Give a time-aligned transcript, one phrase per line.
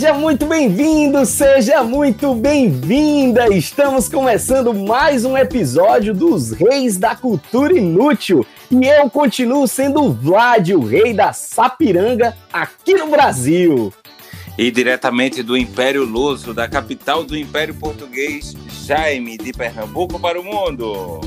[0.00, 3.54] Seja muito bem-vindo, seja muito bem-vinda!
[3.54, 8.46] Estamos começando mais um episódio dos Reis da Cultura Inútil.
[8.70, 13.92] E eu continuo sendo o Vlad, o rei da Sapiranga, aqui no Brasil.
[14.56, 18.54] E diretamente do Império Luso, da capital do Império Português,
[18.86, 21.20] Jaime de Pernambuco para o mundo.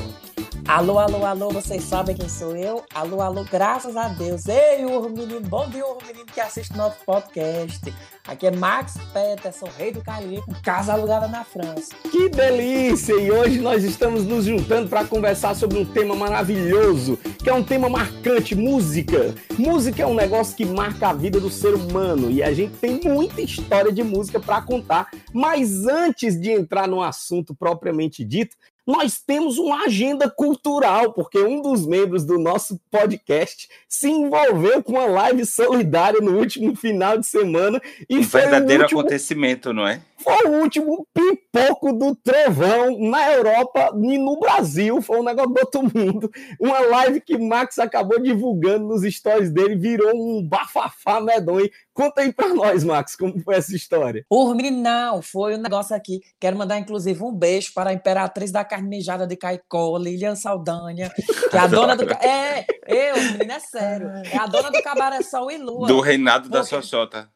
[0.67, 2.83] Alô, alô, alô, vocês sabem quem sou eu?
[2.95, 4.47] Alô, alô, graças a Deus.
[4.47, 7.93] Ei, urro menino, bom dia, urro menino que assiste nosso podcast.
[8.25, 11.93] Aqui é Max Peterson, rei do Cariri, com casa alugada na França.
[12.09, 13.13] Que delícia!
[13.13, 17.63] E hoje nós estamos nos juntando para conversar sobre um tema maravilhoso, que é um
[17.63, 19.35] tema marcante, música.
[19.57, 23.01] Música é um negócio que marca a vida do ser humano e a gente tem
[23.03, 25.09] muita história de música para contar.
[25.33, 31.61] Mas antes de entrar no assunto propriamente dito, nós temos uma agenda cultural, porque um
[31.61, 37.25] dos membros do nosso podcast se envolveu com uma live solidária no último final de
[37.25, 37.81] semana.
[38.09, 40.01] E Um verdadeiro último- acontecimento, não é?
[40.23, 45.01] Foi o último pipoco do trovão na Europa e no Brasil.
[45.01, 46.31] Foi um negócio do outro mundo.
[46.59, 51.69] Uma live que Max acabou divulgando nos stories dele, virou um bafafá medonho.
[51.93, 54.25] Conta aí pra nós, Max, como foi essa história.
[54.71, 56.21] Não, foi um negócio aqui.
[56.39, 61.11] Quero mandar, inclusive, um beijo para a imperatriz da carne mijada de Caicó, Lilian Saldanha,
[61.49, 62.03] que é a dona do...
[62.13, 64.07] É, eu, menino, é sério.
[64.31, 65.87] É a dona do Cabaré Sol e Lua.
[65.87, 67.29] Do reinado da Porque- Xoxota.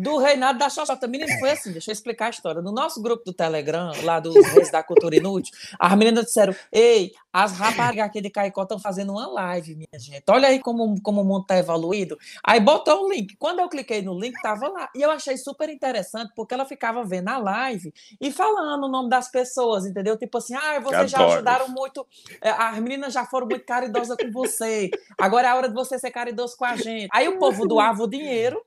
[0.00, 1.06] Do reinado da Xoxota.
[1.06, 2.62] Menino, foi assim, deixa eu explicar a história.
[2.62, 7.12] No nosso grupo do Telegram, lá dos Reis da Cultura Inútil, as meninas disseram, ei,
[7.32, 10.24] as raparigas aqui de Caicó estão fazendo uma live, minha gente.
[10.28, 12.18] Olha aí como, como o mundo tá evoluído.
[12.44, 13.36] Aí botou o link.
[13.36, 14.88] Quando eu cliquei no link, tava lá.
[14.94, 19.08] E eu achei super interessante, porque ela ficava vendo a live e falando o nome
[19.08, 20.16] das pessoas, entendeu?
[20.16, 22.06] Tipo assim, ah, vocês já ajudaram muito,
[22.42, 25.98] eh, as meninas já foram muito caridosas com você, agora é a hora de você
[25.98, 27.08] ser caridoso com a gente.
[27.12, 28.60] Aí o povo doava o dinheiro,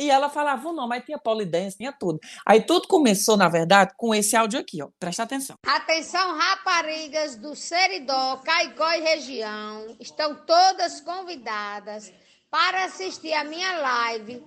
[0.00, 2.18] e ela falava o nome, aí tinha polidense, tinha tudo.
[2.46, 4.88] Aí tudo começou, na verdade, com esse áudio aqui, ó.
[4.98, 5.56] Presta atenção.
[5.66, 9.96] Atenção, raparigas do Seridó, Caicó e região.
[10.00, 12.12] Estão todas convidadas
[12.50, 14.44] para assistir a minha live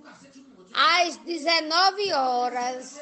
[0.74, 3.00] às 19 horas,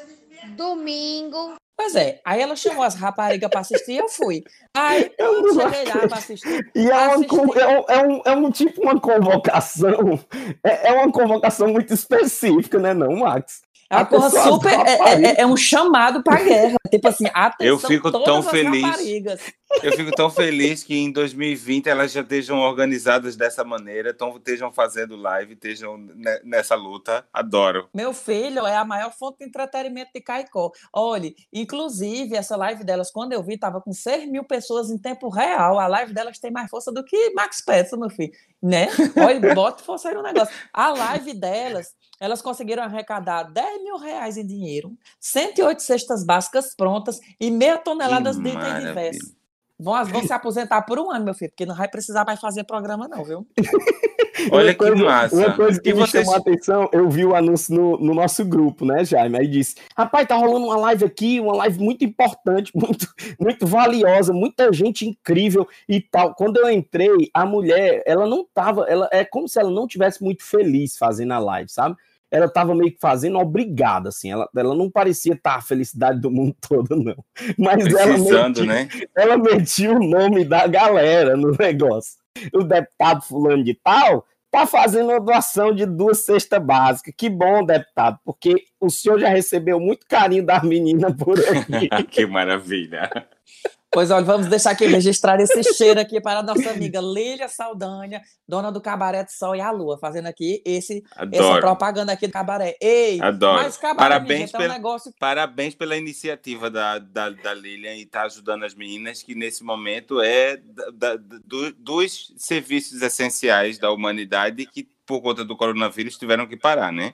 [0.55, 4.43] domingo, Pois é, aí ela chamou as raparigas para assistir e eu fui.
[4.75, 6.71] Aí Eu não cheguei lá para assistir.
[6.75, 7.35] E é, uma, Assisti.
[7.35, 10.19] é, um, é, um, é um tipo, uma convocação.
[10.63, 13.61] É, é uma convocação muito específica, né, não, Max?
[13.89, 14.73] É uma coisa super.
[14.73, 16.75] É, é- é um chamado para guerra.
[16.91, 18.83] Tipo assim, atenção, Eu fico tão feliz.
[18.83, 19.39] raparigas.
[19.83, 24.71] Eu fico tão feliz que em 2020 elas já estejam organizadas dessa maneira, tão, estejam
[24.71, 27.27] fazendo live, estejam ne- nessa luta.
[27.31, 27.87] Adoro.
[27.93, 30.71] Meu filho é a maior fonte de entretenimento de Caicó.
[30.91, 35.29] Olha, inclusive, essa live delas, quando eu vi, estava com 6 mil pessoas em tempo
[35.29, 35.79] real.
[35.79, 38.31] A live delas tem mais força do que Max Peterson, meu filho.
[38.61, 38.87] Né?
[39.17, 40.53] Olha, bota força aí no negócio.
[40.73, 47.19] A live delas, elas conseguiram arrecadar 10 mil reais em dinheiro, 108 cestas básicas prontas
[47.39, 49.37] e meia tonelada de itens diversos.
[49.79, 52.63] Vão, vão se aposentar por um ano, meu filho, porque não vai precisar mais fazer
[52.63, 53.45] programa, não, viu?
[54.51, 55.35] Olha que coisa- massa.
[55.35, 58.13] Uma coisa que E me vocês- chamou a atenção, eu vi o anúncio no, no
[58.13, 59.37] nosso grupo, né, Jaime?
[59.37, 63.07] Aí disse: rapaz, tá rolando uma live aqui, uma live muito importante, muito,
[63.39, 66.33] muito valiosa, muita gente incrível e tal.
[66.35, 70.23] Quando eu entrei, a mulher, ela não tava, ela é como se ela não tivesse
[70.23, 71.95] muito feliz fazendo a live, sabe?
[72.29, 74.31] Ela tava meio que fazendo obrigada, assim.
[74.31, 77.15] Ela, ela não parecia estar a felicidade do mundo todo, não.
[77.57, 78.89] Mas ela Precisando, metia, né?
[79.15, 82.17] ela metia o nome da galera no negócio.
[82.53, 87.13] O deputado fulano de tal tá fazendo uma doação de duas cestas básicas.
[87.17, 92.03] Que bom, deputado, porque o senhor já recebeu muito carinho das meninas por aqui.
[92.05, 93.09] que maravilha.
[93.89, 98.21] Pois olha, vamos deixar aqui registrar esse cheiro aqui para a nossa amiga Lília Saldanha,
[98.47, 101.01] dona do Cabaré do Sol e a Lua, fazendo aqui esse,
[101.31, 102.75] essa propaganda aqui do cabaré.
[102.81, 103.61] Ei, Adoro.
[103.63, 107.95] mas cabaré, Parabéns gente, é um pela- negócio Parabéns pela iniciativa da, da, da Lilian
[107.95, 113.79] e estar ajudando as meninas, que nesse momento é da- da- do- dos serviços essenciais
[113.79, 117.13] da humanidade que, por conta do coronavírus, tiveram que parar, né?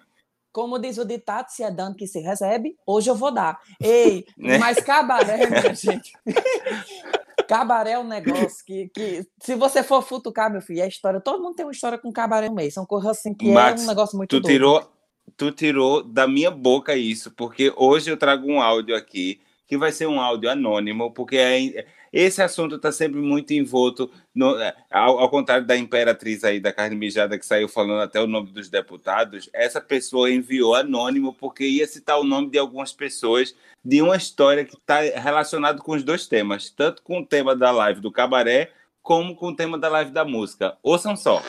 [0.53, 3.59] Como diz o ditado, se é dando que se recebe, hoje eu vou dar.
[3.81, 4.57] Ei, Né?
[4.59, 6.13] mas cabaré, minha gente.
[7.47, 11.19] Cabaré é um negócio que, que, se você for futucar, meu filho, é história.
[11.19, 12.71] Todo mundo tem uma história com cabaré no meio.
[12.71, 14.53] São coisas assim que Max, é um negócio muito Tu doido.
[14.53, 14.91] tirou,
[15.35, 19.91] tu tirou da minha boca isso, porque hoje eu trago um áudio aqui que vai
[19.91, 25.19] ser um áudio anônimo, porque é, esse assunto está sempre muito envolto, no, é, ao,
[25.19, 28.69] ao, contrário da imperatriz aí da carne mijada que saiu falando até o nome dos
[28.69, 34.15] deputados, essa pessoa enviou anônimo porque ia citar o nome de algumas pessoas de uma
[34.15, 38.11] história que está relacionada com os dois temas, tanto com o tema da live do
[38.11, 38.71] cabaré,
[39.01, 40.77] como com o tema da live da música.
[40.83, 41.41] Ouçam só.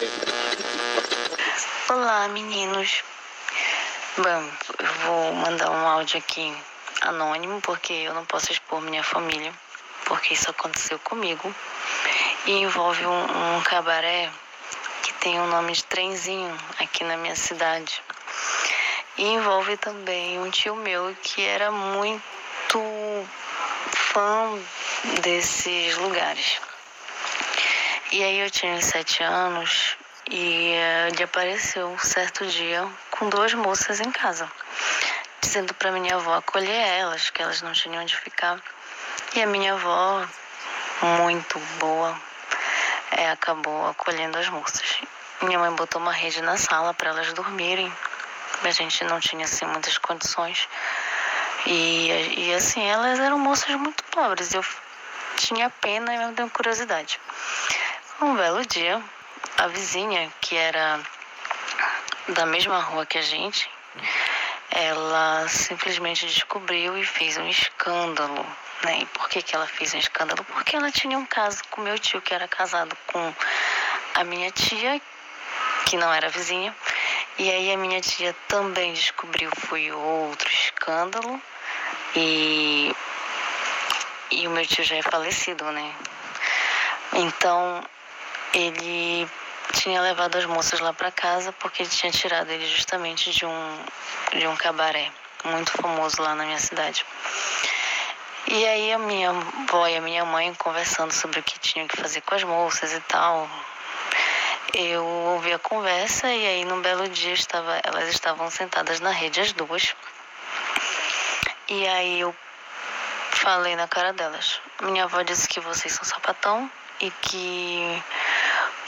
[1.91, 3.03] Olá, meninos.
[4.17, 6.53] Bom, eu vou mandar um áudio aqui
[7.03, 9.53] anônimo, porque eu não posso expor minha família,
[10.05, 11.55] porque isso aconteceu comigo.
[12.47, 14.31] E envolve um, um cabaré
[15.03, 18.03] que tem o nome de Trenzinho aqui na minha cidade.
[19.17, 23.27] E envolve também um tio meu que era muito
[24.13, 24.59] fã
[25.23, 26.61] desses lugares.
[28.13, 29.97] E aí eu tinha sete anos
[30.31, 30.73] e
[31.09, 34.51] ele apareceu um certo dia com duas moças em casa,
[35.41, 38.63] dizendo para minha avó acolher elas, que elas não tinham onde ficar.
[39.35, 40.25] E a minha avó,
[41.03, 42.17] muito boa,
[43.11, 45.01] é, acabou acolhendo as moças.
[45.43, 47.93] Minha mãe botou uma rede na sala para elas dormirem.
[48.63, 50.69] A gente não tinha assim muitas condições.
[51.67, 54.55] E, e assim, elas eram moças muito pobres.
[54.55, 54.65] Eu
[55.37, 57.21] tinha pena e eu tenho curiosidade.
[58.21, 59.03] Um belo dia,
[59.59, 61.01] a vizinha, que era
[62.29, 63.69] da mesma rua que a gente,
[64.75, 68.45] ela simplesmente descobriu e fez um escândalo.
[68.83, 69.03] Né?
[69.03, 70.45] E por que, que ela fez um escândalo?
[70.45, 73.33] Porque ela tinha um caso com meu tio, que era casado com
[74.15, 75.01] a minha tia,
[75.87, 76.75] que não era vizinha.
[77.39, 81.41] E aí a minha tia também descobriu, foi outro escândalo.
[82.17, 82.95] E,
[84.33, 85.95] e o meu tio já é falecido, né?
[87.13, 87.85] Então
[88.53, 89.29] ele
[89.73, 93.85] tinha levado as moças lá para casa porque ele tinha tirado ele justamente de um,
[94.37, 95.11] de um cabaré
[95.45, 97.05] muito famoso lá na minha cidade.
[98.47, 101.97] E aí a minha avó e a minha mãe conversando sobre o que tinham que
[101.97, 103.49] fazer com as moças e tal.
[104.73, 109.41] Eu ouvi a conversa e aí num belo dia estava, elas estavam sentadas na rede
[109.41, 109.95] as duas.
[111.69, 112.35] E aí eu
[113.31, 114.61] falei na cara delas.
[114.83, 116.71] Minha avó disse que vocês são sapatão
[117.01, 118.03] e que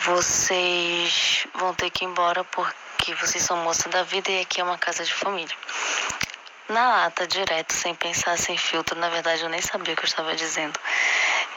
[0.07, 4.65] vocês vão ter que ir embora porque vocês são moça da vida e aqui é
[4.65, 5.55] uma casa de família.
[6.69, 10.09] Na lata, direto, sem pensar, sem filtro, na verdade eu nem sabia o que eu
[10.09, 10.79] estava dizendo.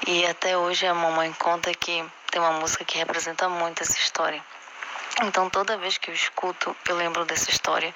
[0.07, 4.44] E até hoje a mamãe conta que tem uma música que representa muito essa história.
[5.24, 7.94] Então toda vez que eu escuto, eu lembro dessa história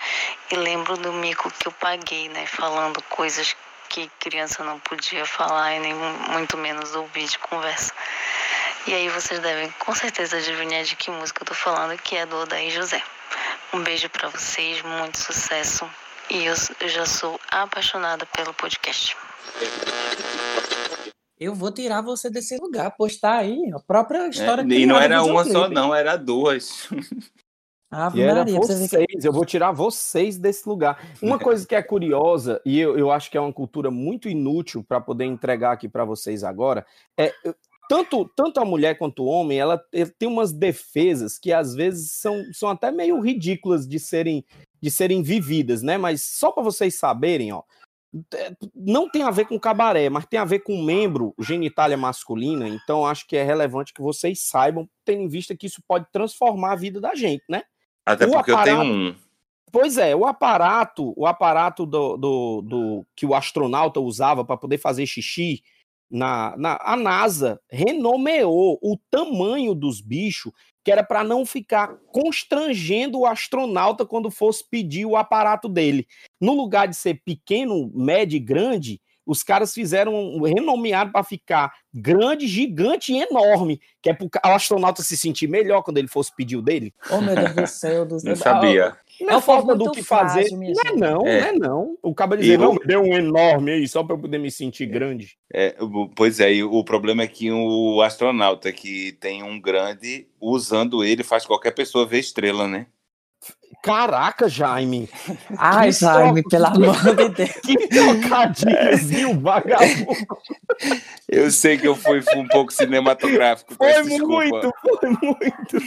[0.52, 3.56] e lembro do mico que eu paguei, né, falando coisas
[3.90, 7.92] que criança não podia falar e nem muito menos ouvir de conversa.
[8.85, 12.25] E aí vocês devem com certeza adivinhar de que música eu tô falando, que é
[12.25, 13.01] do Odaí José.
[13.74, 15.89] Um beijo para vocês, muito sucesso.
[16.30, 19.15] E eu, eu já sou apaixonada pelo podcast.
[21.39, 24.62] Eu vou tirar você desse lugar, pois tá aí a própria história.
[24.62, 26.89] É, e não era uma só, não, era duas.
[27.89, 31.00] Ave e Maria, vocês, eu vou tirar vocês desse lugar.
[31.21, 34.83] Uma coisa que é curiosa, e eu, eu acho que é uma cultura muito inútil
[34.83, 36.85] para poder entregar aqui para vocês agora,
[37.15, 37.31] é
[37.89, 39.81] tanto, tanto a mulher quanto o homem, ela
[40.18, 44.45] tem umas defesas que às vezes são, são até meio ridículas de serem,
[44.81, 45.97] de serem vividas, né?
[45.97, 47.63] Mas só para vocês saberem, ó,
[48.75, 53.06] não tem a ver com cabaré, mas tem a ver com membro genitália masculina, então
[53.06, 56.78] acho que é relevante que vocês saibam, tendo em vista que isso pode transformar a
[56.78, 57.63] vida da gente, né?
[58.06, 58.69] Até o porque aparato...
[58.69, 59.16] eu tenho um.
[59.71, 64.78] Pois é, o aparato, o aparato do, do, do que o astronauta usava para poder
[64.78, 65.63] fazer xixi,
[66.14, 70.54] na, na a NASA renomeou o tamanho dos bichos,
[70.86, 76.06] que era para não ficar constrangendo o astronauta quando fosse pedir o aparato dele.
[76.40, 81.71] No lugar de ser pequeno, médio e grande, os caras fizeram um renomeado para ficar
[81.94, 86.35] grande, gigante e enorme, que é para o astronauta se sentir melhor quando ele fosse
[86.35, 86.94] pedir o dele.
[87.09, 88.06] Oh, meu Deus do céu.
[88.06, 88.97] Do Não sabia.
[89.21, 90.49] Não é, falta do que fazer.
[90.51, 91.42] Não é não, é.
[91.42, 91.97] não é não.
[92.01, 95.37] O cara dizer, não, deu um enorme aí, só para eu poder me sentir grande.
[95.53, 95.75] É,
[96.15, 101.23] pois é, e o problema é que o astronauta que tem um grande, usando ele,
[101.23, 102.87] faz qualquer pessoa ver estrela, né?
[103.83, 105.09] Caraca, Jaime!
[105.59, 106.49] Ai, que Jaime, so...
[106.49, 107.52] pelo amor de Deus!
[107.63, 110.37] Que trocadilhozinho vagabundo!
[111.28, 113.75] Eu sei que eu fui, fui um pouco cinematográfico.
[113.75, 115.78] Foi muito, foi muito!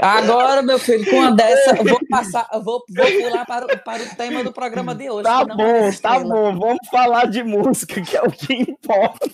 [0.00, 4.02] Agora, meu filho, com uma dessa, eu vou passar, eu vou, vou pular para, para
[4.02, 5.22] o tema do programa de hoje.
[5.22, 9.30] Tá bom, tá bom, vamos falar de música, que é o que importa.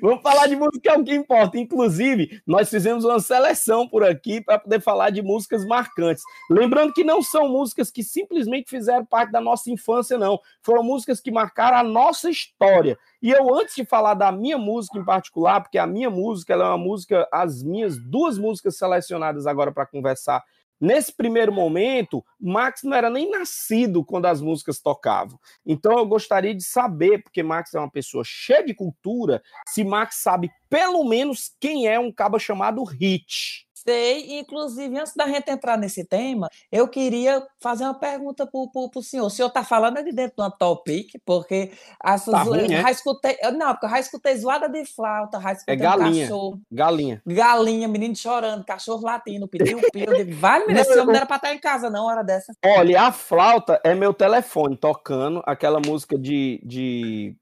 [0.00, 1.58] Vamos falar de música, é o que importa.
[1.58, 6.22] Inclusive, nós fizemos uma seleção por aqui para poder falar de músicas marcantes.
[6.50, 10.38] Lembrando que não são músicas que simplesmente fizeram parte da nossa infância, não.
[10.62, 12.98] Foram músicas que marcaram a nossa história.
[13.22, 16.56] E eu, antes de falar da minha música em particular, porque a minha música é
[16.56, 20.42] uma música, as minhas duas músicas selecionadas agora para conversar
[20.82, 25.38] Nesse primeiro momento, Max não era nem nascido quando as músicas tocavam.
[25.64, 30.16] Então eu gostaria de saber, porque Max é uma pessoa cheia de cultura, se Max
[30.16, 33.68] sabe pelo menos quem é um cabo chamado Hit.
[33.84, 39.02] Sei, inclusive, antes da gente entrar nesse tema, eu queria fazer uma pergunta para o
[39.02, 39.26] senhor.
[39.26, 42.90] O senhor está falando de dentro de uma topic, porque as tá ruim, é?
[42.90, 46.60] escutei, não, porque eu já escutei zoada de flauta, já escutei é galinha, cachorro.
[46.70, 47.22] Galinha.
[47.26, 50.04] Galinha, menino chorando, cachorro latindo, pediu pio.
[50.06, 52.52] Eu digo, vai, menino, esse homem não era para estar em casa, não, hora dessa.
[52.64, 57.36] Olha, a flauta é meu telefone tocando aquela música de, de,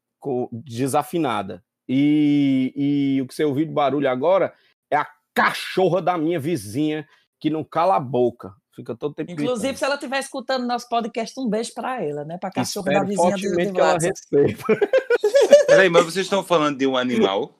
[0.52, 1.62] de desafinada.
[1.86, 4.54] E, e o que você ouviu de barulho agora
[4.90, 7.06] é a cachorra da minha vizinha
[7.38, 8.52] que não cala a boca.
[8.74, 9.78] Fica todo tempo Inclusive, gritando.
[9.78, 12.38] se ela estiver escutando nosso podcast, um beijo para ela, né?
[12.38, 14.80] Para cachorra Espero da vizinha do, do que ela receba.
[15.66, 17.59] Peraí, mas vocês estão falando de um animal?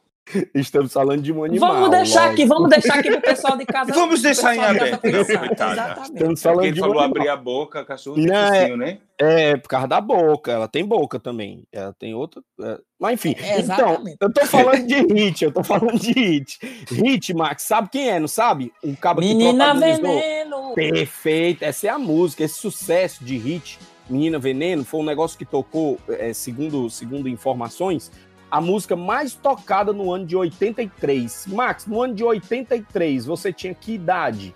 [0.54, 1.74] Estamos falando de um animal.
[1.74, 2.32] Vamos deixar lógico.
[2.32, 3.92] aqui, vamos deixar aqui pro pessoal de casa.
[3.92, 5.06] Vamos deixar em aberto.
[5.06, 7.04] Estamos falando Porque de um falou animal.
[7.04, 8.98] abrir a boca, cachorro Não, é, né?
[9.18, 10.52] É, por causa da boca.
[10.52, 11.64] Ela tem boca também.
[11.72, 12.42] Ela tem outra.
[12.62, 12.78] É...
[12.98, 13.34] Mas enfim.
[13.38, 16.58] É, então, eu tô falando de hit, eu tô falando de hit.
[16.90, 18.72] Hit, Max, sabe quem é, não sabe?
[18.82, 20.74] O cabo Menina Veneno.
[20.74, 21.64] Perfeito.
[21.64, 23.78] Essa é a música, esse sucesso de hit.
[24.08, 28.10] Menina Veneno foi um negócio que tocou, é, segundo, segundo informações,
[28.50, 31.46] a música mais tocada no ano de 83.
[31.46, 34.54] Max, no ano de 83, você tinha que idade?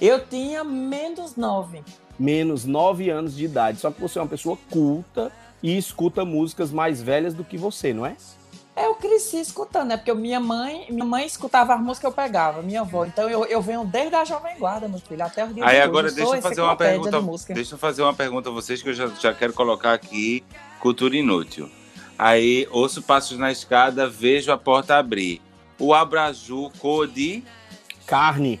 [0.00, 1.82] Eu tinha menos nove.
[2.18, 3.80] Menos nove anos de idade.
[3.80, 5.32] Só que você é uma pessoa culta
[5.62, 8.16] e escuta músicas mais velhas do que você, não é?
[8.76, 9.96] Eu cresci escutando, né?
[9.96, 13.04] Porque minha mãe, minha mãe escutava as músicas que eu pegava, minha avó.
[13.04, 16.12] Então eu, eu venho desde a Jovem Guarda, meu filho, até o dia Aí agora
[16.12, 17.20] deixa eu fazer uma pergunta.
[17.52, 20.44] Deixa eu fazer uma pergunta a vocês que eu já, já quero colocar aqui
[20.78, 21.68] cultura inútil.
[22.18, 25.40] Aí ouço passos na escada, vejo a porta abrir.
[25.78, 27.44] O abraju cor de
[28.04, 28.60] carne.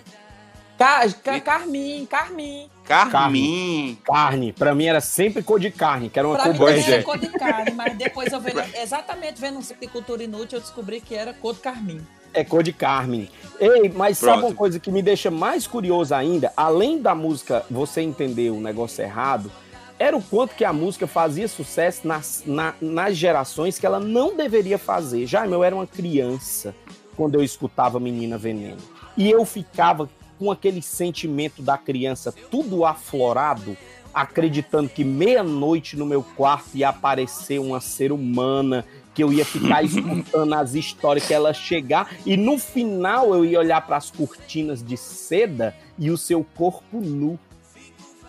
[0.78, 2.70] Car car carmim, carmim.
[2.84, 3.98] Carmim.
[4.04, 4.52] Carne.
[4.52, 7.18] Pra mim era sempre cor de carne, que era uma pra cor mim era cor
[7.18, 11.00] de carne, mas depois eu vendo, exatamente vendo um ciclo de cultura inútil, eu descobri
[11.00, 12.00] que era cor de carmim.
[12.32, 13.28] É cor de carne.
[13.58, 14.34] Ei, mas Pronto.
[14.34, 16.52] sabe uma coisa que me deixa mais curioso ainda?
[16.56, 19.50] Além da música você entender o negócio errado,
[19.98, 24.36] era o quanto que a música fazia sucesso nas, na, nas gerações que ela não
[24.36, 25.26] deveria fazer.
[25.26, 26.74] Já eu era uma criança
[27.16, 28.78] quando eu escutava Menina Veneno.
[29.16, 33.76] E eu ficava com aquele sentimento da criança tudo aflorado,
[34.14, 39.82] acreditando que meia-noite no meu quarto ia aparecer uma ser humana, que eu ia ficar
[39.84, 44.80] escutando as histórias, que ela chegar e no final eu ia olhar para as cortinas
[44.80, 47.36] de seda e o seu corpo nu.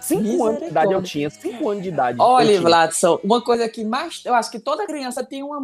[0.09, 2.17] Cinco anos de idade eu tinha, cinco anos de idade.
[2.19, 4.23] Olha, Vladson, uma coisa que mais.
[4.25, 5.63] Eu acho que toda criança tem uma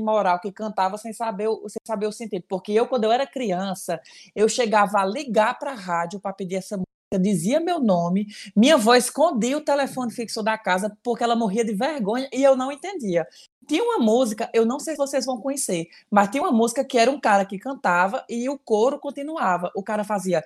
[0.00, 2.44] moral que cantava sem saber, o, sem saber o sentido.
[2.48, 4.00] Porque eu, quando eu era criança,
[4.34, 8.76] eu chegava a ligar para a rádio para pedir essa música, dizia meu nome, minha
[8.76, 12.72] voz escondia o telefone fixo da casa porque ela morria de vergonha e eu não
[12.72, 13.24] entendia.
[13.68, 16.98] Tinha uma música, eu não sei se vocês vão conhecer, mas tinha uma música que
[16.98, 19.70] era um cara que cantava e o coro continuava.
[19.76, 20.42] O cara fazia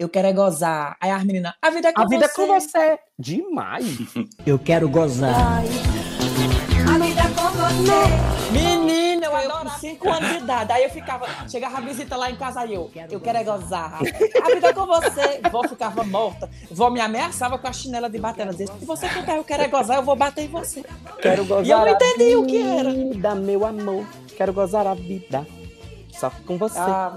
[0.00, 0.96] eu quero é gozar.
[0.98, 2.32] Aí as meninas, a vida é com a vida você.
[2.32, 2.98] é com você.
[3.18, 3.84] Demais.
[4.46, 5.58] eu quero gozar.
[5.58, 8.50] A vida é com você.
[8.50, 10.72] Menina, eu, eu com 5 anos de idade.
[10.72, 13.96] Aí eu ficava, chegava a visita lá em casa e eu, eu quero é gozar.
[13.96, 15.42] A vida é com você.
[15.52, 16.48] Vó ficava morta.
[16.70, 18.40] Vó me ameaçava com a chinela de bater.
[18.40, 20.82] Ela dizia, se você cantar eu quero é gozar, eu vou bater em você.
[21.20, 22.90] Quero gozar E eu não entendi o que era.
[22.90, 24.06] Vida, meu amor.
[24.34, 25.46] Quero gozar a vida.
[26.10, 26.78] Só com você.
[26.78, 27.12] Ah,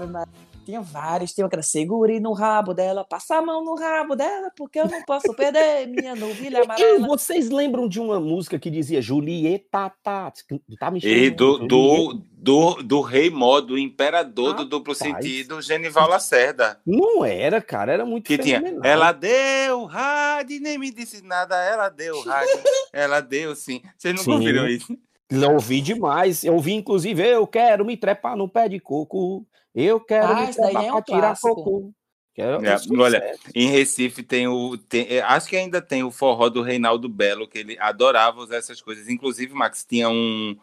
[0.64, 4.80] tinha vários, tinha aquela segure no rabo dela, passa a mão no rabo dela, porque
[4.80, 6.98] eu não posso perder minha novilha amarela.
[6.98, 10.32] E vocês lembram de uma música que dizia Julieta tá,
[10.78, 14.94] tá me chamando, E do, do, do, do rei Mó, do imperador ah, do duplo
[14.94, 16.80] sentido, Genival Lacerda.
[16.86, 18.62] Não era, cara, era muito que tinha.
[18.82, 22.60] Ela deu rádio, nem me disse nada, ela deu rádio,
[22.92, 23.82] ela deu sim.
[23.96, 24.32] Vocês nunca sim.
[24.32, 24.96] ouviram isso?
[25.30, 26.44] Eu ouvi demais.
[26.44, 29.46] Eu ouvi, inclusive, eu quero me trepar no pé de coco.
[29.74, 31.36] Eu quero ah, me trepar é um tirar.
[32.34, 34.76] Quero é, olha, em Recife tem o.
[34.76, 38.56] Tem, é, acho que ainda tem o forró do Reinaldo Belo, que ele adorava usar
[38.56, 39.08] essas coisas.
[39.08, 40.56] Inclusive, Max tinha um.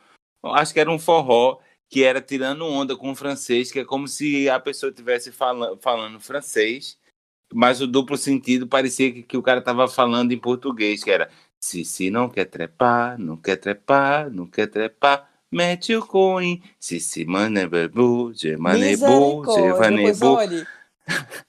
[0.44, 4.08] Acho que era um forró que era tirando onda com o francês, que é como
[4.08, 6.98] se a pessoa estivesse falando, falando francês,
[7.54, 11.30] mas o duplo sentido parecia que, que o cara estava falando em português, que era
[11.60, 17.00] se, se não quer trepar, não quer trepar, não quer trepar, mete o coin, se
[17.00, 19.44] se manebu, de manebu,
[19.78, 20.28] vanebu.
[20.28, 20.66] olhe,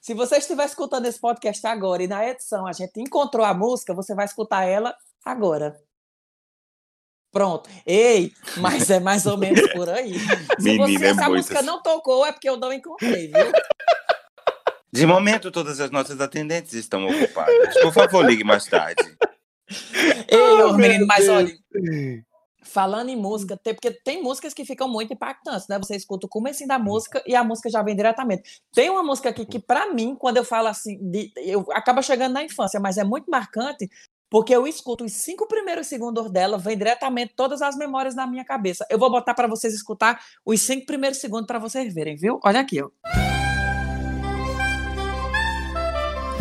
[0.01, 3.93] se você estiver escutando esse podcast agora e na edição a gente encontrou a música,
[3.93, 5.79] você vai escutar ela agora.
[7.31, 7.67] Pronto.
[7.83, 10.13] Ei, mas é mais ou menos por aí.
[10.59, 11.65] Se, Menina, você, é se a muito música assim.
[11.65, 13.51] não tocou, é porque eu não encontrei, viu?
[14.93, 17.73] De momento, todas as nossas atendentes estão ocupadas.
[17.81, 19.17] Por favor, ligue mais tarde.
[20.27, 21.51] Ei, meu menino, mas olha,
[22.63, 25.77] falando em música, tem, porque tem músicas que ficam muito impactantes, né?
[25.79, 28.61] Você escuta o começo da música e a música já vem diretamente.
[28.73, 32.33] Tem uma música aqui que, pra mim, quando eu falo assim, de, eu acaba chegando
[32.33, 33.89] na infância, mas é muito marcante,
[34.29, 38.43] porque eu escuto os cinco primeiros segundos dela, vem diretamente todas as memórias na minha
[38.43, 38.85] cabeça.
[38.89, 42.39] Eu vou botar pra vocês escutar os cinco primeiros segundos pra vocês verem, viu?
[42.43, 42.89] Olha aqui, ó.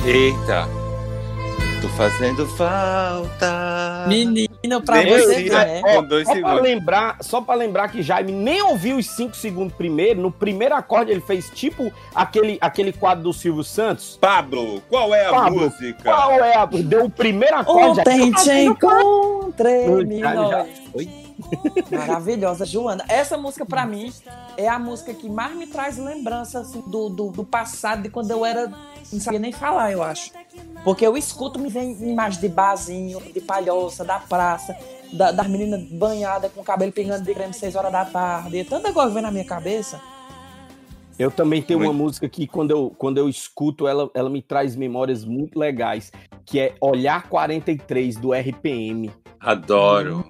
[0.04, 0.66] Eita,
[1.80, 4.06] tô fazendo falta.
[4.08, 4.51] Menino,
[4.82, 5.82] pra Nem você ver, né?
[5.82, 6.62] Com dois Só pra, segundos.
[6.62, 10.20] lembrar, só pra lembrar que Jaime nem ouviu os cinco segundos primeiro.
[10.20, 14.18] No primeiro acorde ele fez tipo aquele, aquele quadro do Silvio Santos.
[14.20, 16.02] Pablo, qual é a Pablo, música?
[16.04, 16.66] Qual é a...
[16.66, 18.00] Deu o primeiro acorde.
[18.00, 20.66] Ontem te encontrei, Já- já- menino.
[20.94, 21.21] Oi?
[21.90, 23.04] Maravilhosa, Joana.
[23.08, 24.12] Essa música, pra mim,
[24.56, 28.30] é a música que mais me traz lembrança assim, do, do, do passado, de quando
[28.30, 28.68] eu era.
[29.12, 30.30] Não sabia nem falar, eu acho.
[30.84, 34.76] Porque eu escuto, me vem imagem de barzinho, de palhoça, da praça,
[35.12, 38.58] da- das meninas banhadas com o cabelo pingando de creme 6 horas da tarde.
[38.58, 40.00] E tanta coisa vem na minha cabeça.
[41.18, 44.74] Eu também tenho uma música que quando eu, quando eu escuto ela, ela me traz
[44.74, 46.10] memórias muito legais,
[46.44, 49.10] que é Olhar 43 do RPM.
[49.38, 50.24] Adoro.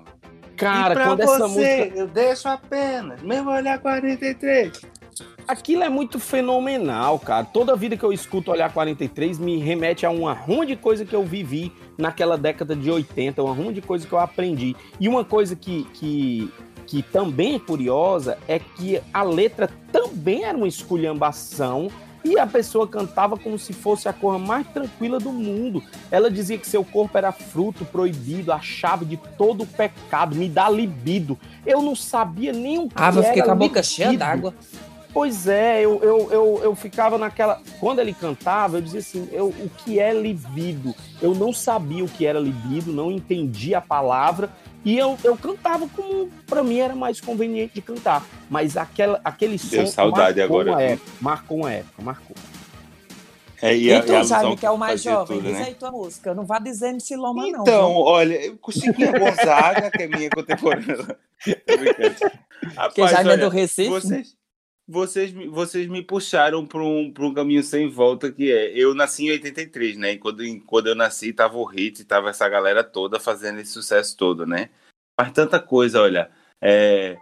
[0.63, 4.81] Cara, quando você, essa música eu deixo apenas meu olhar 43.
[5.47, 7.45] Aquilo é muito fenomenal, cara.
[7.45, 11.15] Toda vida que eu escuto Olhar 43 me remete a uma ruma de coisa que
[11.15, 14.77] eu vivi naquela década de 80, uma ruma de coisa que eu aprendi.
[15.01, 16.51] E uma coisa que, que,
[16.87, 21.91] que também é curiosa é que a letra também era uma esculhambação
[22.25, 25.83] e a pessoa cantava como se fosse a cor mais tranquila do mundo.
[26.11, 30.49] Ela dizia que seu corpo era fruto proibido, a chave de todo o pecado, me
[30.49, 31.39] dá libido.
[31.67, 34.19] Eu não sabia nem o que Ah, eu fiquei era com a boca cheia libido.
[34.21, 34.55] d'água.
[35.15, 37.61] Pois é, eu, eu, eu, eu ficava naquela.
[37.79, 40.95] Quando ele cantava, eu dizia assim: eu, o que é libido?
[41.21, 44.49] Eu não sabia o que era libido, não entendia a palavra,
[44.85, 48.25] e eu, eu cantava como para mim era mais conveniente de cantar.
[48.51, 50.87] Mas aquela, aquele som Deu saudade marcou agora, uma viu?
[50.95, 52.37] época, marcou uma época, marcou.
[53.61, 55.65] É, E, a- tu, a alusão Jaime, que é o mais jovem, tudo, diz né?
[55.69, 56.35] aí tua música.
[56.35, 57.63] Não vá dizer MC Loma, não.
[57.63, 60.97] Então, olha, eu- com Chiquinha Gonzaga, que é minha contemporânea.
[61.65, 62.17] Porque
[62.77, 63.89] Rapaz, Jaime é olha, do Recife.
[63.89, 64.37] Vocês,
[64.87, 68.73] vocês, me- vocês me puxaram para um, um caminho sem volta que é.
[68.77, 70.13] Eu nasci em 83, né?
[70.13, 74.17] E quando, quando eu nasci, tava o hit, tava essa galera toda fazendo esse sucesso
[74.17, 74.71] todo, né?
[75.19, 76.31] Mas tanta coisa, olha.
[76.61, 77.17] É,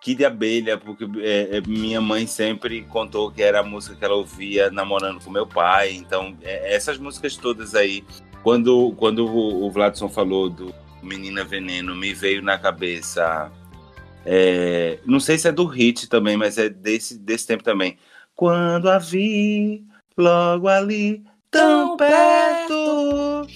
[0.00, 4.14] Kid Abelha, porque é, é, minha mãe sempre contou que era a música que ela
[4.14, 5.92] ouvia namorando com meu pai.
[5.92, 8.04] Então, é, essas músicas todas aí.
[8.42, 10.72] Quando, quando o, o Vladson falou do
[11.02, 13.50] Menina Veneno, me veio na cabeça.
[14.26, 17.96] É, não sei se é do hit também, mas é desse, desse tempo também.
[18.34, 19.84] Quando a vi
[20.18, 23.46] logo ali, tão Tão perto,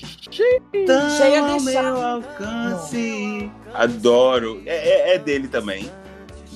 [0.87, 3.51] tão Cheia ao meu alcance.
[3.75, 4.63] Adoro.
[4.65, 5.91] É, é- é dele também.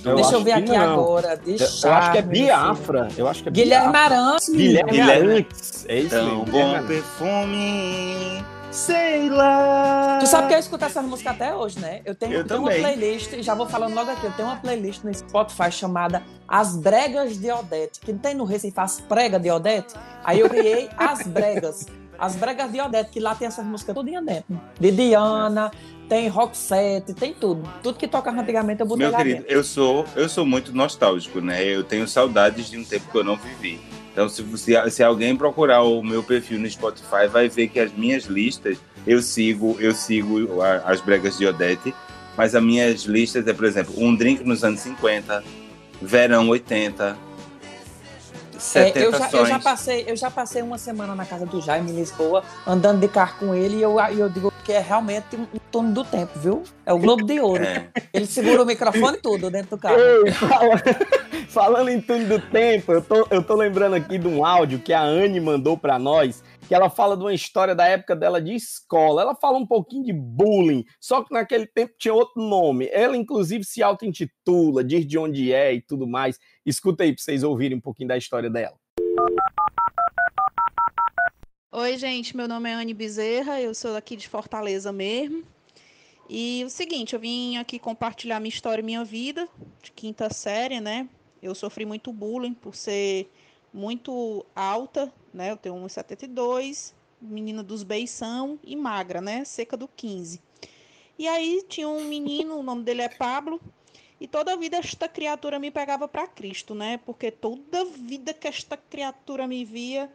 [0.04, 0.92] Eu Deixa eu ver aqui não.
[1.00, 1.34] agora.
[1.36, 3.08] De Eu, acho que é Biafra.
[3.16, 3.52] Eu acho que é.
[3.52, 3.96] Guilherme.
[3.96, 4.48] Arantes.
[4.50, 5.30] Guilherme, Guilherme.
[5.32, 5.86] Arantes.
[5.88, 6.44] É isso Tão mesmo.
[6.44, 10.18] bom perfume, sei lá.
[10.20, 12.00] Tu sabe que eu escuto essa música até hoje, né?
[12.04, 15.04] Eu tenho, Eu tenho uma playlist, já vou falando logo aqui, eu tenho uma playlist
[15.04, 18.00] no Spotify chamada As Bregas de Odete.
[18.00, 19.94] Que não tem no Recife as pregas de Odete?
[20.24, 21.86] Aí eu criei As Bregas.
[22.18, 24.60] As Bregas de Odete, que lá tem essas músicas tudinha dentro.
[24.80, 25.70] De Diana,
[26.08, 27.68] tem Roxette, tem tudo.
[27.82, 29.52] Tudo que tocava antigamente eu botei Meu lá querido, dentro.
[29.52, 31.64] eu sou, eu sou muito nostálgico, né?
[31.64, 33.80] Eu tenho saudades de um tempo que eu não vivi.
[34.14, 37.92] Então, se, se, se alguém procurar o meu perfil no Spotify, vai ver que as
[37.92, 41.92] minhas listas, eu sigo, eu sigo as bregas de Odete,
[42.36, 45.42] mas as minhas listas é, por exemplo, um drink nos anos 50,
[46.00, 47.18] verão 80,
[48.74, 51.60] É, 70 eu, já, eu, já passei, eu já passei uma semana na casa do
[51.60, 54.80] Jaime em Lisboa, andando de carro com ele, e eu, e eu digo que é
[54.80, 56.62] realmente um turno do tempo, viu?
[56.86, 57.62] É o Globo de Ouro.
[57.62, 57.88] É.
[58.12, 59.98] Ele segura o microfone e tudo dentro do carro.
[59.98, 60.82] Ei, fala-
[61.48, 64.92] falando em tudo do tempo, eu tô, eu tô lembrando aqui de um áudio que
[64.92, 68.54] a Anne mandou pra nós, que ela fala de uma história da época dela de
[68.54, 69.22] escola.
[69.22, 72.88] Ela fala um pouquinho de bullying, só que naquele tempo tinha outro nome.
[72.90, 76.38] Ela, inclusive, se auto-intitula, diz de onde é e tudo mais.
[76.64, 78.76] Escuta aí pra vocês ouvirem um pouquinho da história dela.
[81.70, 85.42] Oi, gente, meu nome é Anne Bezerra, eu sou aqui de Fortaleza mesmo.
[86.30, 89.46] E o seguinte, eu vim aqui compartilhar minha história e minha vida
[89.82, 91.08] de quinta série, né?
[91.42, 93.28] Eu sofri muito bullying por ser
[93.74, 95.50] muito alta, né?
[95.50, 99.44] Eu tenho 1,72, menina dos beição e magra, né?
[99.44, 100.40] Seca do 15.
[101.18, 103.60] E aí tinha um menino, o nome dele é Pablo,
[104.20, 106.98] e toda vida esta criatura me pegava para Cristo, né?
[106.98, 110.10] Porque toda vida que esta criatura me via,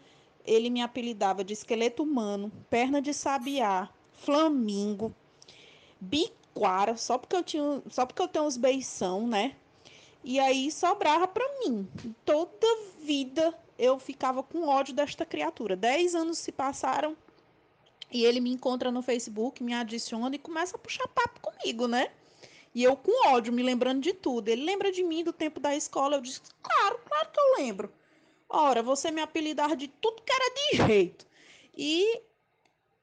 [0.46, 5.14] ele me apelidava de esqueleto humano, perna de sabiá, flamingo,
[6.00, 9.56] biquara, só porque eu tinha, só porque eu tenho uns beição, né?
[10.24, 11.88] E aí sobrava para mim.
[12.26, 12.68] Toda
[13.02, 15.76] vida eu ficava com ódio desta criatura.
[15.76, 17.16] Dez anos se passaram
[18.12, 22.12] e ele me encontra no Facebook, me adiciona e começa a puxar papo comigo, né?
[22.74, 24.50] E eu com ódio, me lembrando de tudo.
[24.50, 26.18] Ele lembra de mim do tempo da escola.
[26.18, 27.92] Eu disse, claro, claro que eu lembro.
[28.48, 31.26] Ora, você me apelidava de tudo que era de jeito.
[31.76, 32.22] E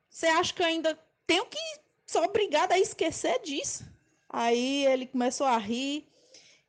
[0.08, 1.58] você acha que eu ainda tenho que
[2.04, 3.84] ser obrigada a esquecer disso?
[4.28, 6.06] Aí ele começou a rir.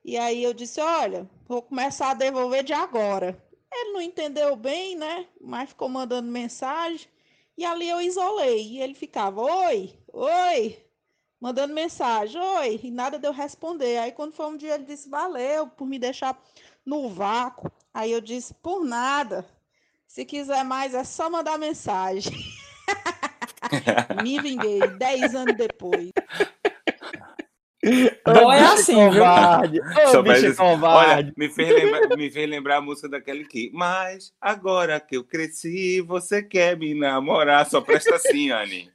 [0.08, 3.38] E aí eu disse, olha, vou começar a devolver de agora.
[3.70, 5.28] Ele não entendeu bem, né?
[5.42, 7.10] Mas ficou mandando mensagem.
[7.58, 8.66] E ali eu isolei.
[8.66, 10.82] E ele ficava, oi, oi,
[11.42, 13.98] mandando mensagem, oi, e nada de eu responder.
[13.98, 16.42] Aí quando foi um dia ele disse, valeu por me deixar
[16.86, 17.70] no vácuo.
[17.94, 19.46] Aí eu disse, por nada.
[20.08, 22.32] Se quiser mais, é só mandar mensagem.
[24.24, 26.14] me vinguei, dez anos depois.
[28.26, 29.80] Não é assim, covarde.
[29.80, 31.12] Ô, bicho assim, covarde.
[31.12, 33.72] Olha, me fez, lembrar, me fez lembrar a música daquele que.
[33.74, 37.70] Mas agora que eu cresci, você quer me namorar.
[37.70, 38.90] Só presta assim, Anne.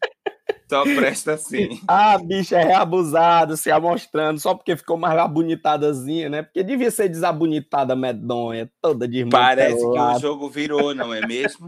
[0.69, 1.81] Só presta assim.
[1.87, 6.43] Ah, bicha é abusado, se amostrando, só porque ficou mais abonitadazinha, né?
[6.43, 11.67] Porque devia ser desabonitada, medonha, toda de Parece que o jogo virou, não é mesmo?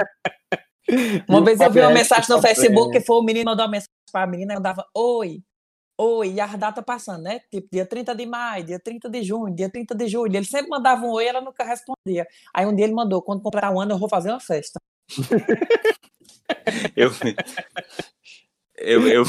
[1.29, 3.73] Uma vez eu vi uma mensagem no tá Facebook que foi o menino mandou uma
[3.73, 5.41] mensagem pra menina e mandava Oi,
[5.99, 7.41] oi, e a data passando, né?
[7.51, 10.37] Tipo, dia 30 de maio, dia 30 de junho, dia 30 de julho.
[10.37, 12.27] Ele sempre mandava um oi e ela nunca respondia.
[12.53, 14.81] Aí um dia ele mandou: quando completar um ano, eu vou fazer uma festa.
[16.95, 17.11] Eu,
[18.77, 19.25] eu, eu,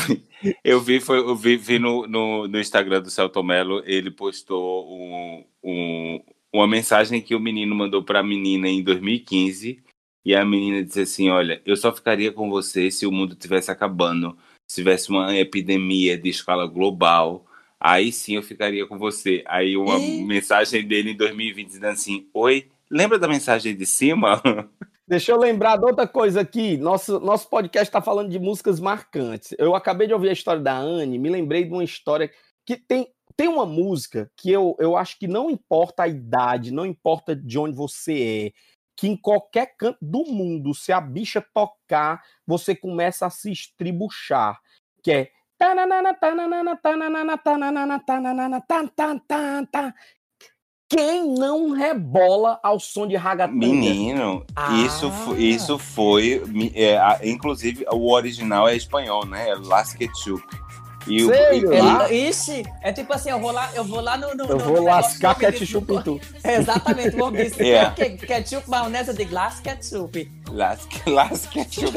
[0.63, 4.85] eu vi, foi, eu vi, vi no, no, no Instagram do Celto Melo, ele postou
[4.89, 9.83] um, um, uma mensagem que o menino mandou para a menina em 2015.
[10.25, 13.69] E a menina disse assim: Olha, eu só ficaria com você se o mundo tivesse
[13.71, 17.45] acabando, se tivesse uma epidemia de escala global.
[17.79, 19.43] Aí sim eu ficaria com você.
[19.47, 20.23] Aí uma Ih.
[20.23, 24.41] mensagem dele em 2020 dizendo assim: Oi, lembra da mensagem de cima?
[25.07, 26.77] Deixa eu lembrar de outra coisa aqui.
[26.77, 29.53] Nosso, nosso podcast está falando de músicas marcantes.
[29.59, 32.31] Eu acabei de ouvir a história da Anne, me lembrei de uma história
[32.65, 36.87] que tem, tem uma música que eu, eu acho que não importa a idade, não
[36.87, 38.51] importa de onde você é,
[38.95, 44.59] que em qualquer canto do mundo, se a bicha tocar, você começa a se estribuchar.
[45.03, 45.31] Que é.
[50.87, 53.57] Quem não rebola ao som de ragatanga?
[53.57, 54.71] Menino, Ah.
[54.85, 56.43] isso, isso foi.
[56.75, 59.49] é, inclusive, o original é espanhol, né?
[59.49, 60.43] É Las Ketchup.
[61.07, 61.73] E o, Sério?
[61.73, 62.11] e- Lá?
[62.11, 64.33] Ele, ixi, é tipo assim, eu vou lá, eu vou lá no.
[64.35, 66.19] no Eu no vou lascar ketchup em tu.
[66.43, 67.89] É, exatamente, o homem disse: É.
[67.91, 70.31] "Que- ketchup, maionese de glass, ketchup.
[70.51, 71.93] Las, Las Ketchup.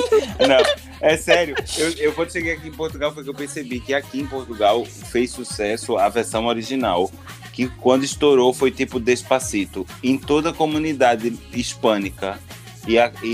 [0.46, 1.54] Não, é sério.
[1.76, 4.84] Eu, eu quando cheguei aqui em Portugal foi que eu percebi que aqui em Portugal
[4.84, 7.10] fez sucesso a versão original.
[7.52, 9.86] Que quando estourou foi tipo Despacito.
[10.02, 12.38] Em toda a comunidade hispânica
[12.86, 13.26] e, a- e-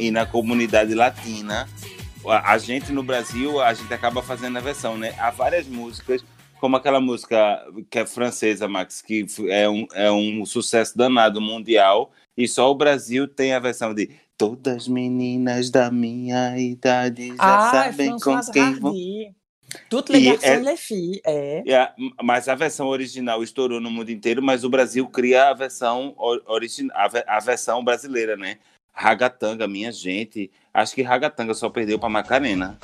[0.00, 1.66] e- e na comunidade latina,
[2.30, 5.14] a, gente no Brasil, a gente acaba fazendo a versão, né?
[5.18, 6.24] Há várias músicas,
[6.60, 12.10] como aquela música que é francesa, Max, que é um, é um sucesso danado mundial,
[12.36, 17.70] e só o Brasil tem a versão de Todas meninas da minha idade já Ah,
[17.70, 18.90] sabem com François quem vão.
[18.90, 19.34] Hardy.
[20.10, 21.20] Les garçons, é- les filles.
[21.24, 21.62] É.
[21.66, 26.14] É, mas a versão original estourou no mundo inteiro, mas o Brasil cria a versão
[26.46, 28.58] original, a, a versão brasileira, né?
[28.94, 30.50] Ragatanga, minha gente.
[30.72, 32.78] Acho que Ragatanga só perdeu pra Macarena.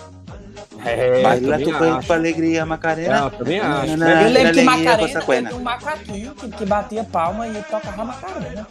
[0.85, 2.13] É, Baila também tu cuerpo, acho.
[2.13, 3.21] alegria, Macarena.
[3.21, 3.93] Não, também acho.
[3.93, 8.67] Eu lembro que alegria, Macarena teve um macaquinho que, que batia palma e tocava Macarena.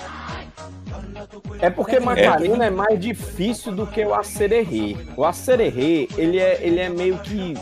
[1.62, 4.98] É porque Macarena é mais difícil do que o acererê.
[5.16, 7.54] O acererê, ele é, ele é meio que.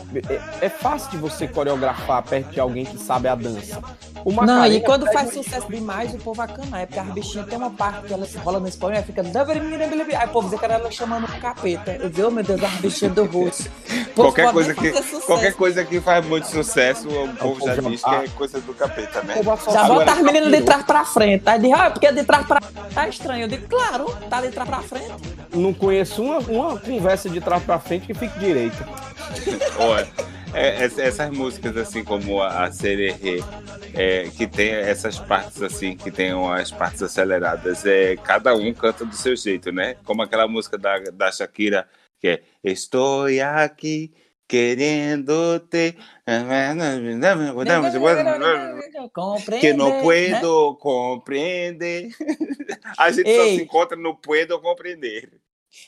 [0.60, 3.82] É, é fácil de você coreografar perto de alguém que sabe a dança.
[4.24, 6.80] O Não, e quando faz sucesso demais, o povo acana.
[6.80, 9.22] É porque as bichinhas tem uma parte que ela se rola no espanhol e fica.
[9.22, 11.92] Aí o povo diz que era ela chamando o capeta.
[11.92, 13.70] Eu digo, oh meu Deus, as bichinhas do rosto.
[14.14, 14.92] Qualquer coisa, que,
[15.26, 19.22] qualquer coisa que faz muito sucesso, o povo já diz que é coisa do capeta,
[19.22, 19.34] né?
[19.72, 21.42] Já bota as meninas de trás pra frente.
[21.46, 22.60] Aí diz, ah, porque de trás pra
[22.94, 23.44] tá estranho.
[23.44, 25.12] Eu digo, claro, tá de trás pra frente.
[25.54, 28.84] Não conheço uma, uma conversa de trás pra frente que fique direito.
[29.78, 30.08] Olha,
[30.54, 33.42] É, ess- essas músicas, assim como a, a Sererê,
[33.94, 39.04] é, que tem essas partes assim, que tem umas partes aceleradas, é, cada um canta
[39.04, 39.96] do seu jeito, né?
[40.04, 44.12] Como aquela música da, da Shakira, que é Estou aqui
[44.48, 45.94] querendo te...
[49.60, 50.02] Que não né?
[50.02, 52.08] puedo compreender.
[52.96, 53.56] A gente só Ei.
[53.58, 55.30] se encontra no puedo compreender.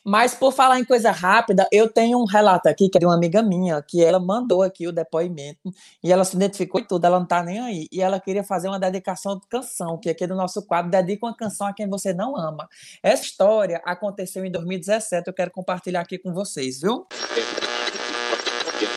[0.04, 3.14] Mas por falar em coisa rápida, eu tenho um relato aqui que é de uma
[3.14, 7.18] amiga minha, que ela mandou aqui o depoimento e ela se identificou e tudo, ela
[7.18, 7.88] não tá nem aí.
[7.90, 11.36] E ela queria fazer uma dedicação de canção, que aqui no nosso quadro dedica uma
[11.36, 12.68] canção a quem você não ama.
[13.02, 17.06] Essa história aconteceu em 2017, eu quero compartilhar aqui com vocês, viu?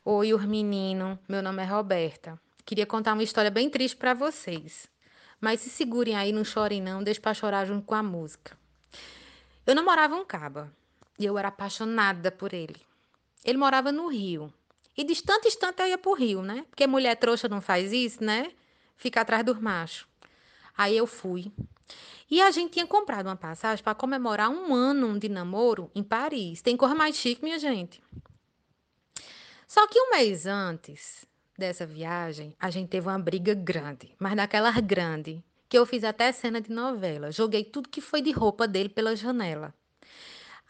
[0.06, 1.17] Oi, os menino.
[1.28, 2.39] Meu nome é Roberta.
[2.65, 4.88] Queria contar uma história bem triste pra vocês.
[5.39, 8.58] Mas se segurem aí, não chorem não, deixa pra chorar junto com a música.
[9.65, 10.71] Eu namorava um caba
[11.17, 12.82] e eu era apaixonada por ele.
[13.45, 14.54] Ele morava no Rio.
[14.95, 16.65] E de instante em instante eu ia pro Rio, né?
[16.69, 18.52] Porque mulher trouxa não faz isso, né?
[18.95, 20.06] Fica atrás dos machos.
[20.78, 21.52] Aí eu fui.
[22.30, 26.62] E a gente tinha comprado uma passagem para comemorar um ano de namoro em Paris.
[26.62, 28.02] Tem cor mais chique, minha gente.
[29.67, 31.26] Só que um mês antes
[31.58, 36.32] dessa viagem, a gente teve uma briga grande, mas daquelas grande, que eu fiz até
[36.32, 37.32] cena de novela.
[37.32, 39.73] Joguei tudo que foi de roupa dele pela janela.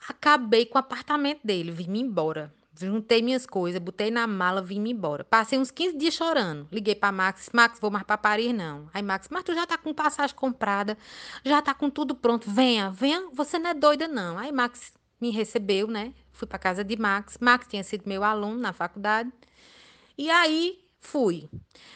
[0.08, 2.54] Acabei com o apartamento dele, vim-me embora.
[2.76, 5.24] Juntei minhas coisas, botei na mala, vim-me embora.
[5.24, 6.68] Passei uns 15 dias chorando.
[6.72, 8.90] Liguei para Max, Max, vou mais para Paris não.
[8.94, 10.98] Aí Max, mas tu já tá com passagem comprada,
[11.46, 12.50] já tá com tudo pronto.
[12.50, 14.40] Venha, venha, você não é doida não.
[14.40, 16.14] Aí Max me recebeu, né?
[16.32, 17.38] Fui para casa de Max.
[17.40, 19.32] Max tinha sido meu aluno na faculdade.
[20.18, 21.48] E aí fui.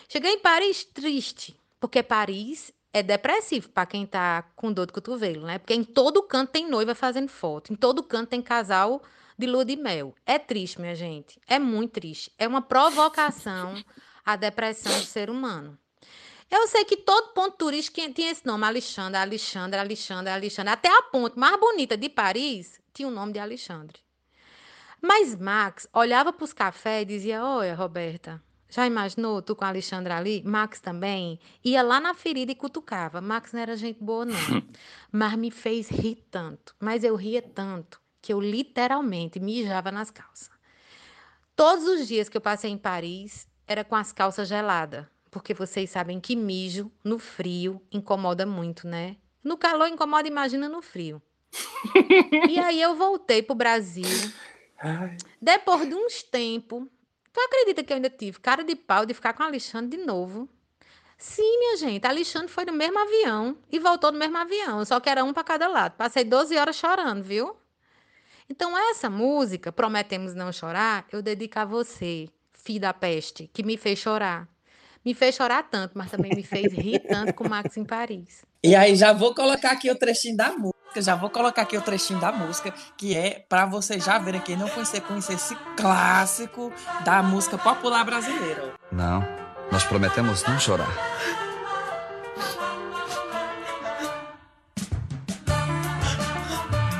[0.08, 5.46] Cheguei em Paris triste, porque Paris é depressivo para quem tá com dor de cotovelo,
[5.46, 5.60] né?
[5.60, 9.02] Porque em todo canto tem noiva fazendo foto, em todo canto tem casal
[9.38, 10.16] de lua de mel.
[10.26, 11.40] É triste, minha gente.
[11.48, 12.32] É muito triste.
[12.38, 13.76] É uma provocação
[14.26, 15.78] à depressão do ser humano.
[16.50, 20.74] Eu sei que todo ponto turístico tinha esse nome, Alexandre, Alexandre, Alexandre, Alexandre.
[20.74, 24.00] Até a ponte mais bonita de Paris tinha o nome de Alexandre.
[25.02, 29.70] Mas Max olhava para os cafés e dizia: Olha, Roberta, já imaginou tu com a
[29.70, 30.44] Alexandra ali?
[30.46, 33.22] Max também ia lá na ferida e cutucava.
[33.22, 34.36] Max não era gente boa, não.
[35.12, 36.76] Mas me fez rir tanto.
[36.80, 40.50] Mas eu ria tanto que eu literalmente mijava nas calças.
[41.56, 45.06] Todos os dias que eu passei em Paris era com as calças geladas.
[45.32, 49.18] Porque vocês sabem que mijo no frio incomoda muito, né?
[49.44, 51.22] No calor incomoda, imagina no frio.
[52.50, 54.06] e aí eu voltei pro Brasil.
[55.42, 56.88] Depois de uns tempos,
[57.38, 60.04] tu acredita que eu ainda tive cara de pau de ficar com a Alexandre de
[60.04, 60.50] novo?
[61.20, 65.00] Sim, minha gente, a Alexandre foi no mesmo avião e voltou no mesmo avião, só
[65.00, 65.96] que era um para cada lado.
[65.96, 67.56] Passei 12 horas chorando, viu?
[68.50, 73.78] Então, essa música, Prometemos Não Chorar, eu dedico a você, filho da peste, que me
[73.78, 74.48] fez chorar.
[75.06, 78.46] Me fez chorar tanto, mas também me fez rir tanto com o Max em Paris.
[78.64, 81.82] E aí já vou colocar aqui o trechinho da música, já vou colocar aqui o
[81.82, 86.74] trechinho da música, que é para vocês já verem quem não conhecer, conhecer esse clássico
[87.06, 88.74] da música popular brasileira.
[88.92, 89.24] Não,
[89.72, 90.90] nós prometemos não chorar.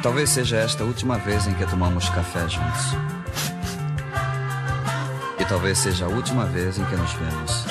[0.04, 2.86] Talvez seja esta a última vez em que tomamos café juntos.
[5.40, 7.66] E talvez seja a última vez em que nos vemos.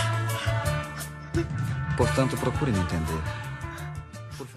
[1.96, 3.45] Portanto, procure me entender.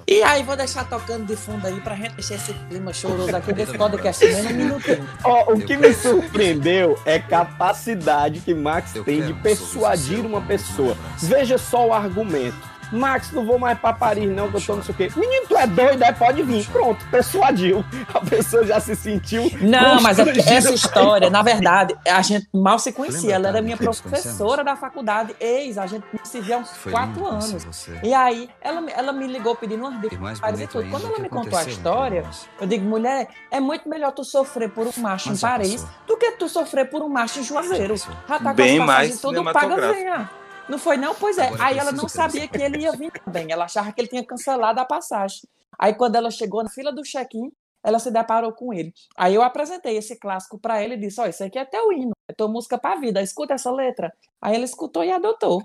[0.10, 3.54] E aí vou deixar tocando de fundo aí pra gente deixar esse clima choroso aqui
[3.54, 5.08] desse podcast nem um minutinho.
[5.24, 10.98] Ó, o que me surpreendeu é a capacidade que Max tem de persuadir uma pessoa.
[11.20, 12.69] Veja só o argumento.
[12.92, 15.12] Max, não vou mais pra Paris, não, que eu tô não sei o quê.
[15.16, 16.12] Menino, tu é doido, é?
[16.12, 16.66] Pode vir.
[16.70, 17.84] Pronto, persuadiu.
[18.14, 19.50] A pessoa já se sentiu.
[19.62, 20.24] Não, mas é
[20.56, 23.38] essa história, na verdade, a gente mal se conhecia.
[23.38, 26.92] Lembra, Ela era minha professora da faculdade, ex, a gente se via há uns Foi
[26.92, 27.64] quatro anos.
[27.64, 28.00] você.
[28.04, 30.90] E aí, ela, ela me ligou pedindo umas dicas e tudo.
[30.90, 32.48] Quando ela me contou a história, nós.
[32.60, 35.90] eu digo, mulher, é muito melhor tu sofrer por um macho Mas em Paris passou.
[36.08, 37.96] do que tu sofrer por um macho em Juazeiro.
[37.96, 40.30] Já tá com Bem as mais passagens tudo paga venha.
[40.70, 41.16] Não foi não?
[41.16, 41.48] Pois é.
[41.48, 43.52] Agora Aí ela não sabia que ele ia vir também.
[43.52, 45.42] Ela achava que ele tinha cancelado a passagem.
[45.78, 47.52] Aí quando ela chegou na fila do check-in,
[47.84, 48.94] ela se deparou com ele.
[49.18, 52.12] Aí eu apresentei esse clássico pra ele e disse: Ó, isso aqui é teu hino,
[52.28, 54.14] é tua música pra vida, escuta essa letra.
[54.42, 55.64] Aí ele escutou e adotou.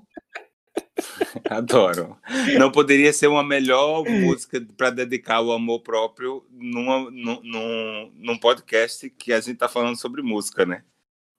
[1.51, 2.17] Adoro.
[2.59, 8.39] Não poderia ser uma melhor música para dedicar o amor próprio numa, num, num, num
[8.39, 10.83] podcast que a gente tá falando sobre música, né?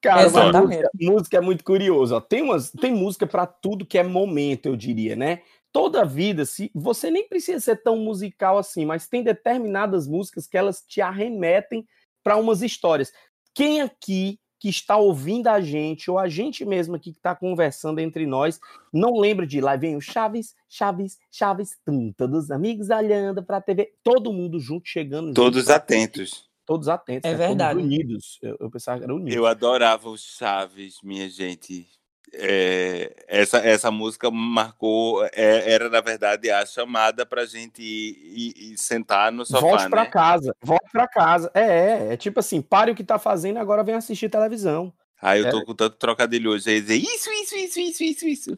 [0.06, 2.16] Cara, música, música é muito curioso.
[2.16, 2.22] Ó.
[2.22, 5.42] Tem, umas, tem música pra tudo que é momento, eu diria, né?
[5.72, 10.58] Toda vida, se você nem precisa ser tão musical assim, mas tem determinadas músicas que
[10.58, 11.86] elas te arremetem
[12.24, 13.12] para umas histórias.
[13.54, 18.00] Quem aqui que está ouvindo a gente, ou a gente mesmo aqui que está conversando
[18.00, 18.60] entre nós,
[18.92, 23.58] não lembra de lá vem o Chaves, Chaves, Chaves, tum, todos os amigos olhando para
[23.58, 26.50] a TV, todo mundo junto, chegando Todos junto pra- atentos.
[26.66, 27.38] Todos atentos, É né?
[27.38, 27.80] Todos verdade.
[27.80, 28.40] unidos.
[28.42, 29.36] Eu, eu pensava que era unidos.
[29.36, 31.88] Eu adorava os Chaves, minha gente.
[32.34, 38.18] É, essa, essa música marcou, é, era na verdade a chamada pra gente ir,
[38.58, 40.10] ir- ir sentar no sofá, Volte pra né?
[40.10, 41.52] casa, volte pra casa.
[41.54, 44.92] É, é, é tipo assim, pare o que tá fazendo, agora vem assistir televisão.
[45.22, 45.52] Aí eu É.
[45.52, 48.58] tô com tanto trocadilho hoje aí dizer isso, isso, isso, isso, isso, isso.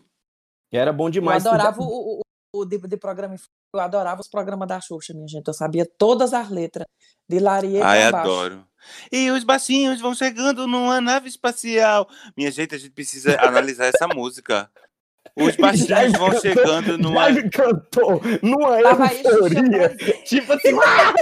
[0.71, 1.45] Era bom Eu demais.
[1.45, 2.21] adorava o, o, o
[2.65, 3.35] de, de programa
[3.73, 5.47] eu adorava os programas da Xuxa, minha gente.
[5.47, 6.87] Eu sabia todas as letras,
[7.27, 8.65] de Larieta Ai, adoro.
[9.11, 12.07] E os baixinhos vão chegando numa nave espacial.
[12.35, 14.69] Minha gente, a gente precisa analisar essa música.
[15.39, 17.31] Os baixinhos vão cantou- chegando numa.
[17.33, 19.95] Já cantou numa Tava euforia.
[20.25, 21.13] Tipo assim, ah,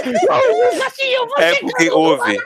[1.38, 2.38] É porque ouve.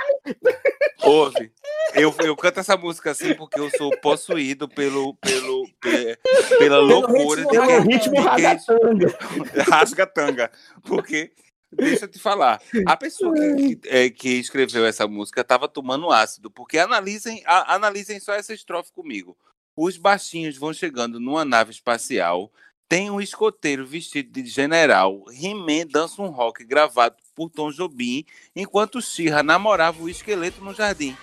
[1.03, 1.53] Ouve.
[1.95, 6.19] Eu, eu canto essa música assim porque eu sou possuído pelo, pelo, pe-
[6.59, 10.51] pela loucura ritmo de quem, ritmo de quem rasga tanga.
[10.87, 11.33] Porque,
[11.73, 16.11] deixa eu te falar, a pessoa que, que, é, que escreveu essa música estava tomando
[16.13, 16.51] ácido.
[16.51, 19.37] Porque analisem, a- analisem só essa estrofe comigo.
[19.77, 22.51] Os baixinhos vão chegando numa nave espacial.
[22.89, 25.25] Tem um escoteiro vestido de general.
[25.31, 31.17] He-Man dança um rock gravado por Tom Jobim, enquanto Shira namorava o esqueleto no jardim.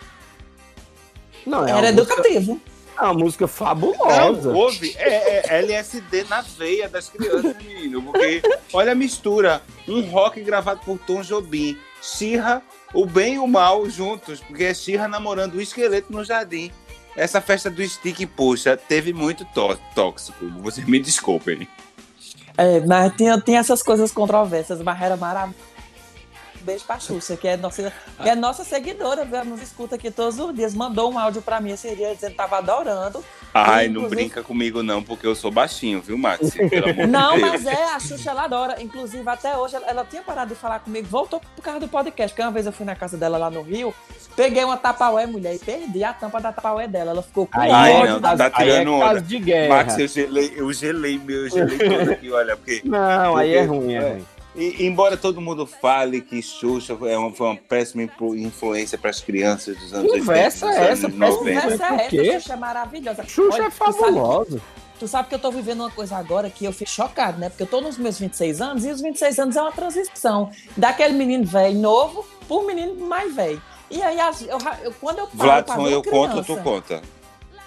[1.46, 2.62] Não, é Era música, educativo.
[2.98, 4.50] é uma música fabulosa.
[4.50, 4.96] Não, houve.
[4.98, 8.02] É, é LSD na veia das crianças, menino.
[8.02, 8.42] Porque
[8.74, 9.62] olha a mistura.
[9.88, 11.78] Um rock gravado por Tom Jobim.
[12.02, 12.62] Xirra,
[12.94, 14.40] o bem e o mal juntos.
[14.40, 16.72] Porque é Xirra namorando o esqueleto no jardim.
[17.18, 20.48] Essa festa do stick, puxa, teve muito tó- tóxico.
[20.62, 21.68] Vocês me desculpem.
[22.56, 25.66] É, mas tem, tem essas coisas controversas, mas era maravilhoso.
[26.62, 30.54] Beijo pra Xuxa, que é nossa, que é nossa seguidora, nos escuta aqui todos os
[30.54, 30.74] dias.
[30.76, 33.24] Mandou um áudio pra mim esse dia dizendo que tava adorando.
[33.66, 36.52] Ai, não brinca comigo não, porque eu sou baixinho, viu, Max?
[36.70, 37.52] Pelo amor Não, de Deus.
[37.52, 38.82] mas é, a Xuxa ela adora.
[38.82, 42.32] Inclusive, até hoje, ela, ela tinha parado de falar comigo, voltou por causa do podcast.
[42.34, 43.94] Porque uma vez eu fui na casa dela lá no Rio,
[44.36, 47.12] peguei uma tapaué, mulher, e perdi a tampa da tapaué dela.
[47.12, 49.22] Ela ficou com Ai, ódio não, da tá aí é tirando onda.
[49.22, 49.76] de guerra.
[49.76, 53.66] Max, eu gelei, eu gelei meu, eu gelei todo aqui, olha, porque Não, aí é
[53.66, 54.10] Porque- ruim, é é.
[54.12, 54.26] ruim.
[54.58, 59.12] E, embora todo mundo fale que Xuxa foi uma, foi uma péssima influ- influência para
[59.12, 61.62] as crianças dos anos Conversa 80, dos essa, anos péssima 90.
[61.62, 63.24] Conversa Por é essa, Xuxa é maravilhosa.
[63.28, 64.62] Xuxa Olha, é sabe que- fabulosa.
[65.00, 67.50] Tu sabe que eu tô vivendo uma coisa agora que eu fico chocado, né?
[67.50, 71.14] Porque eu tô nos meus 26 anos e os 26 anos é uma transição daquele
[71.14, 73.62] menino velho novo pro menino mais velho.
[73.92, 77.02] E aí, eu, eu- quando eu paro pra Vladson, eu uma conto, tu criança- conta.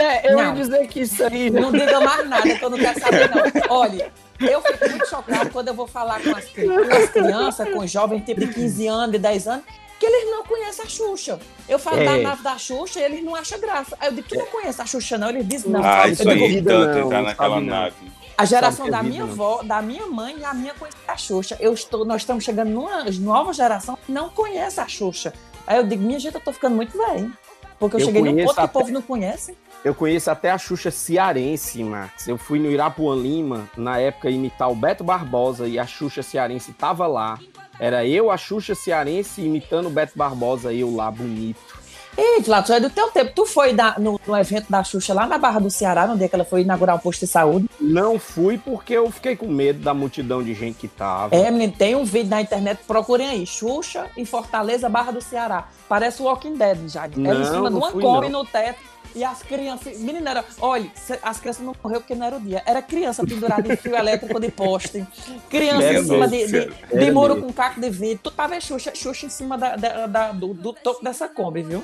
[0.00, 0.54] É, eu ia Não.
[0.54, 1.50] dizer que isso aí.
[1.50, 3.42] Não diga mais nada, que eu não quero saber, não.
[3.76, 4.10] Olha,
[4.40, 7.90] eu fico muito chocado quando eu vou falar com as, com as crianças, com os
[7.90, 9.64] jovens, tipo de 15 anos, de 10 anos,
[9.98, 11.38] que eles não conhecem a Xuxa.
[11.68, 12.04] Eu falo É.
[12.06, 13.94] da nave da Xuxa e eles não acham graça.
[14.00, 15.28] Aí eu digo, tu não conhece a Xuxa, não?
[15.28, 15.84] Eles dizem, não.
[15.84, 17.94] Ah, isso que é aí, vida, tanto não, entrar não naquela nave.
[18.38, 21.56] A geração é da minha avó, da minha mãe e a minha conhece a Xuxa.
[21.60, 25.34] Eu estou, nós estamos chegando numa nova geração que não conhece a Xuxa.
[25.66, 27.30] Aí eu digo, minha gente, eu tô ficando muito velho.
[27.78, 29.56] Porque eu, Eu cheguei num ponto que o até- povo não conhece.
[29.82, 32.28] Eu conheço até a Xuxa cearense, Max.
[32.28, 36.72] Eu fui no Irapuã Lima, na época, imitar o Beto Barbosa e a Xuxa cearense
[36.72, 37.38] tava lá.
[37.78, 41.80] Era eu, a Xuxa cearense, imitando o Beto Barbosa, eu lá, bonito.
[42.18, 43.32] Ei, tu é do teu tempo.
[43.34, 46.28] Tu foi da- no, no evento da Xuxa lá na Barra do Ceará, no dia
[46.28, 47.66] que ela foi inaugurar um posto de saúde.
[47.80, 51.34] Não fui porque eu fiquei com medo da multidão de gente que tava.
[51.34, 53.46] É, menino, tem um vídeo na internet, procurem aí.
[53.46, 55.68] Xuxa em Fortaleza, Barra do Ceará.
[55.88, 57.04] Parece o Walking Dead, já.
[57.04, 58.40] Ela em Não, cima de não uma Kombi não.
[58.40, 58.89] no teto.
[59.14, 59.98] E as crianças.
[59.98, 60.90] Menina, era, olha,
[61.22, 62.62] as crianças não morreram porque não era o dia.
[62.64, 65.04] Era criança pendurada em fio elétrico de poste.
[65.48, 68.20] Criança em cima de, de, de muro com caco de vidro.
[68.24, 71.82] Tu tava Xuxa, Xuxa em cima da, da- da- do, do topo dessa Kombi, viu?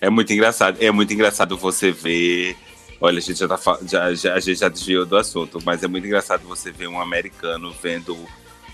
[0.00, 0.78] É muito engraçado.
[0.80, 2.56] É muito engraçado você ver.
[3.00, 5.88] Olha, a gente já, tá, já, já, a gente já desviou do assunto, mas é
[5.88, 8.16] muito engraçado você ver um americano vendo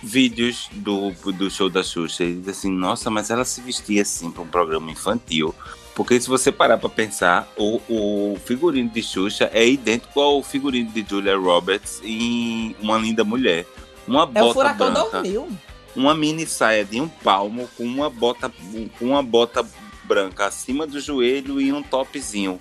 [0.03, 4.31] vídeos do, do show da Xuxa e diz assim, nossa, mas ela se vestia assim
[4.31, 5.55] para um programa infantil.
[5.95, 10.91] Porque se você parar para pensar, o, o figurino de Xuxa é idêntico ao figurino
[10.91, 13.65] de Julia Roberts em Uma Linda Mulher.
[14.07, 15.49] Uma É o bota Furacão branca 2000.
[15.95, 18.53] uma mini saia de um palmo com uma bota
[18.99, 19.65] com uma bota
[20.03, 22.59] branca acima do joelho e um topzinho.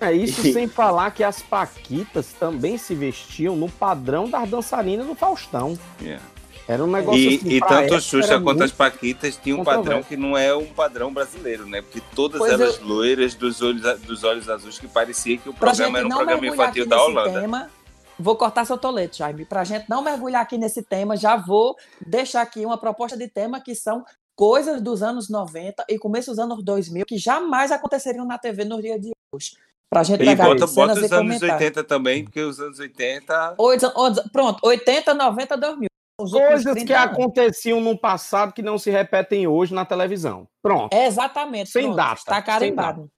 [0.00, 5.14] É isso sem falar que as Paquitas também se vestiam no padrão das dançarinas do
[5.16, 5.76] Faustão.
[6.00, 6.22] Yeah.
[6.68, 7.48] Era um negócio E, assim.
[7.48, 11.10] e tanto época, Xuxa quanto as Paquitas tinham um padrão que não é um padrão
[11.12, 11.80] brasileiro, né?
[11.80, 15.54] Porque todas Pois elas eu- loiras dos olhos, dos olhos azuis que parecia que o
[15.54, 17.40] Pra programa era um programa infantil da Holanda.
[17.40, 17.70] tema,
[18.18, 19.46] vou cortar seu tolete, Jaime.
[19.46, 21.74] Pra gente não mergulhar aqui nesse tema, já vou
[22.06, 24.04] deixar aqui uma proposta de tema que são
[24.36, 28.80] coisas dos anos 90 e começo dos anos 2000 que jamais aconteceriam na TV no
[28.82, 29.56] dia de hoje.
[29.90, 31.50] Pra gente E bota, bota os anos comentar.
[31.52, 33.54] 80 também, porque os anos 80.
[33.56, 35.87] Oito- oito- pronto, 80, 90, 2000.
[36.18, 37.12] Coisas 30 que anos.
[37.12, 40.48] aconteciam no passado que não se repetem hoje na televisão.
[40.60, 40.92] Pronto.
[40.92, 41.70] Exatamente.
[41.70, 43.10] Sem pronto, data, Está sem carimbado.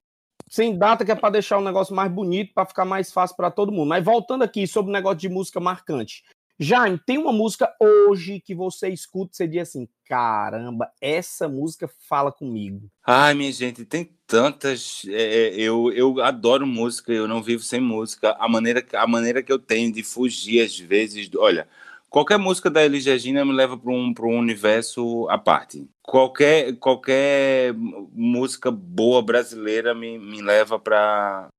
[0.49, 3.49] Sem data, que é para deixar o negócio mais bonito, para ficar mais fácil para
[3.49, 3.87] todo mundo.
[3.87, 6.23] Mas voltando aqui sobre o negócio de música marcante.
[6.59, 11.89] Jaime, tem uma música hoje que você escuta e você diz assim: caramba, essa música
[12.07, 12.87] fala comigo.
[13.03, 15.01] Ai, minha gente, tem tantas.
[15.09, 18.35] é, eu, eu adoro música, eu não vivo sem música.
[18.39, 21.27] A maneira, a maneira que eu tenho de fugir, às vezes.
[21.29, 21.67] do- Olha,
[22.11, 25.89] qualquer música da Elis Regina me leva para um, pra um universo à parte.
[26.03, 31.49] Qualquer, qualquer música boa brasileira me, me leva para.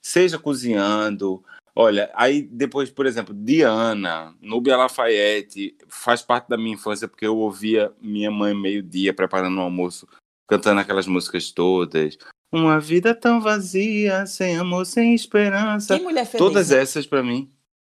[0.00, 1.44] Seja cozinhando.
[1.76, 7.36] Olha, aí depois, por exemplo, Diana, Núbia Lafayette, faz parte da minha infância porque eu
[7.36, 10.08] ouvia minha mãe meio-dia preparando o almoço,
[10.48, 12.18] cantando aquelas músicas todas.
[12.50, 15.96] Uma vida tão vazia, sem amor, sem esperança.
[15.96, 16.38] Que mulher feliz.
[16.38, 16.78] Todas né?
[16.78, 17.48] essas pra mim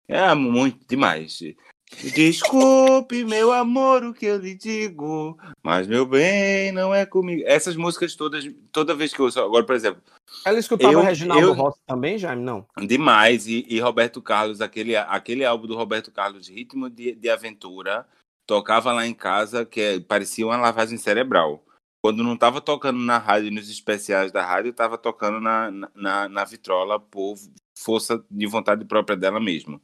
[0.08, 1.38] é muito demais.
[2.14, 7.42] Desculpe, meu amor, o que eu lhe digo, mas meu bem não é comigo.
[7.46, 10.02] Essas músicas todas, toda vez que eu ouço, agora, por exemplo,
[10.44, 12.42] Ela escutava Eu- Reginaldo eu- Rossi também, Jaime?
[12.42, 12.66] Não.
[12.86, 13.46] Demais.
[13.46, 18.06] E, e Roberto Carlos, aquele, aquele álbum do Roberto Carlos, Ritmo de, de Aventura,
[18.46, 21.64] tocava lá em casa, que é- parecia uma lavagem cerebral.
[22.04, 26.44] Quando não estava tocando na rádio, nos especiais da rádio, estava tocando na, na, na
[26.44, 27.36] vitrola por
[27.74, 29.80] força de vontade própria dela mesmo.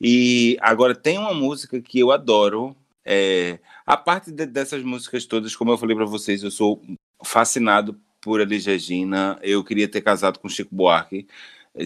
[0.00, 2.76] E agora tem uma música que eu adoro.
[3.04, 6.82] É, a parte de- dessas músicas todas, como eu falei para vocês, eu sou
[7.24, 9.38] fascinado por Elis Regina.
[9.42, 11.26] Eu queria ter casado com Chico Buarque,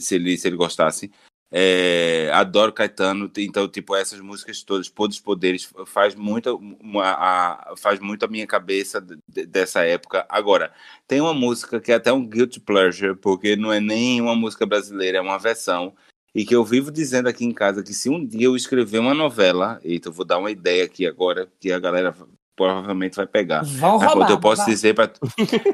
[0.01, 1.11] se ele, se ele gostasse.
[1.53, 7.99] É, adoro Caetano, então, tipo, essas músicas todas, Podos Poderes, faz muito, uma, a, faz
[7.99, 10.25] muito a minha cabeça de- dessa época.
[10.29, 10.73] Agora,
[11.09, 14.65] tem uma música que é até um guilty pleasure, porque não é nem uma música
[14.65, 15.93] brasileira, é uma versão,
[16.33, 19.15] e que eu vivo dizendo aqui em casa que se um dia eu escrever uma
[19.15, 22.15] novela, eita, eu vou dar uma ideia aqui agora, que a galera
[22.55, 23.65] provavelmente vai pegar.
[23.65, 24.31] Vão roubar.
[24.31, 24.71] eu posso vai.
[24.71, 25.11] dizer para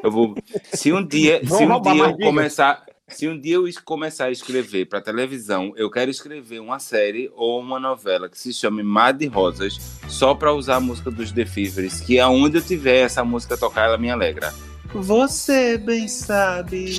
[0.02, 0.34] eu vou
[0.72, 4.30] se um dia Vão se um dia eu começar se um dia eu começar a
[4.30, 9.12] escrever para televisão, eu quero escrever uma série ou uma novela que se chame Mar
[9.12, 9.78] de Rosas,
[10.08, 13.84] só para usar a música dos The Fevers, que aonde eu tiver essa música tocar,
[13.84, 14.52] ela me alegra.
[14.92, 16.98] Você bem sabe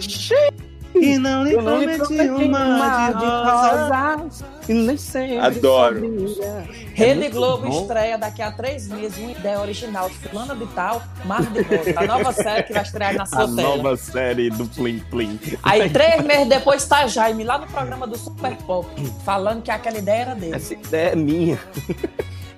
[0.99, 4.43] que não lhe Eu não lhe prometi prometi um mar de rosas.
[4.67, 6.01] E nem sempre Adoro.
[6.43, 7.81] É Rede Globo bom.
[7.81, 11.93] estreia daqui a três meses uma ideia original de fulana de tal, Mar de Rosa,
[11.95, 13.61] a nova série que vai estrear na sua A tela.
[13.61, 15.39] nova série do Plim Plim.
[15.63, 18.87] Aí três meses depois tá Jaime lá no programa do Super Pop,
[19.23, 20.55] falando que aquela ideia era dele.
[20.55, 21.59] Essa ideia é minha.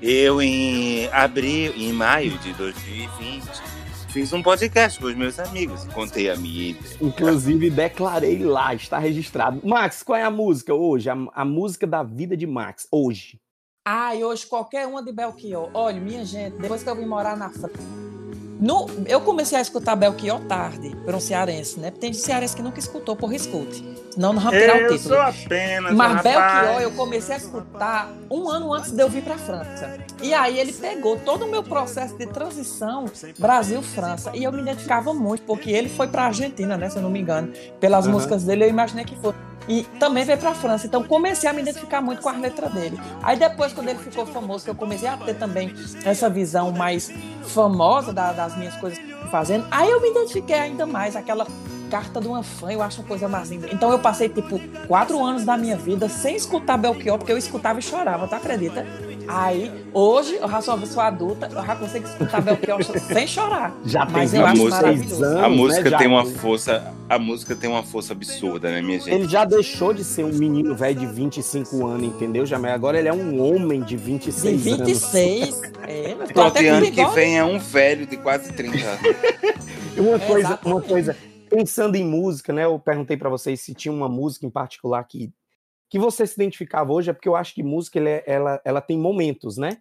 [0.02, 3.44] Eu, em abril, em maio de 2020,
[4.10, 6.98] fiz um podcast com os meus amigos e contei a minha ideia.
[7.00, 9.62] Inclusive, declarei lá, está registrado.
[9.66, 11.10] Max, qual é a música hoje?
[11.10, 13.40] A, a música da vida de Max, hoje.
[13.86, 15.70] Ah, e hoje qualquer uma de Belchior.
[15.74, 18.19] Olha, minha gente, depois que eu vim morar na França.
[18.60, 21.92] No, eu comecei a escutar Belchior tarde, por um cearense, né?
[21.92, 23.82] Tem cearense que nunca escutou, porra, escute.
[24.18, 25.16] Não vamos tirar o Eu título.
[25.16, 26.82] sou apenas um Mas Belchior rapaz.
[26.84, 29.98] eu comecei a escutar um ano antes de eu vir para França.
[30.22, 33.06] E aí ele pegou todo o meu processo de transição
[33.38, 34.32] Brasil-França.
[34.36, 36.90] E eu me identificava muito, porque ele foi para Argentina, né?
[36.90, 37.54] Se eu não me engano.
[37.80, 38.14] Pelas Aham.
[38.16, 39.34] músicas dele, eu imaginei que foi.
[39.70, 40.88] E também veio para França.
[40.88, 43.00] Então comecei a me identificar muito com as letras dele.
[43.22, 45.72] Aí depois, quando ele ficou famoso, que eu comecei a ter também
[46.04, 47.12] essa visão mais
[47.44, 49.00] famosa da- das minhas coisas
[49.30, 51.16] fazendo, aí eu me identifiquei ainda mais.
[51.16, 51.46] Aquela
[51.90, 53.68] carta de uma fã, eu acho uma coisa mais linda.
[53.72, 57.78] Então eu passei, tipo, quatro anos da minha vida sem escutar Belchior, porque eu escutava
[57.80, 58.86] e chorava, tu acredita?
[59.32, 63.76] Aí, hoje, eu já sou uma pessoa adulta, eu já consigo escutar Belchior sem chorar.
[63.86, 65.24] Já Mas tem eu a acho música- maravilhoso.
[65.24, 68.98] anos, A música né, tem uma força, a música tem uma força absurda, né, minha
[69.00, 69.12] gente?
[69.12, 72.72] Ele já deixou de ser um menino velho de 25 anos, entendeu, Jamé?
[72.72, 74.88] Agora ele é um homem de De 26 anos.
[74.88, 75.62] 26.
[75.88, 79.02] É, tô até e ano que vem é um velho de quase 30 anos.
[79.98, 80.66] Uma É, coisa, exatamente.
[80.66, 81.18] uma coisa,
[81.50, 82.64] pensando em música, né?
[82.66, 85.30] Eu perguntei pra vocês se tinha uma música em particular que,
[85.90, 88.98] que você se identificava hoje, é porque eu acho que música é- ela, ela tem
[88.98, 89.78] momentos, né?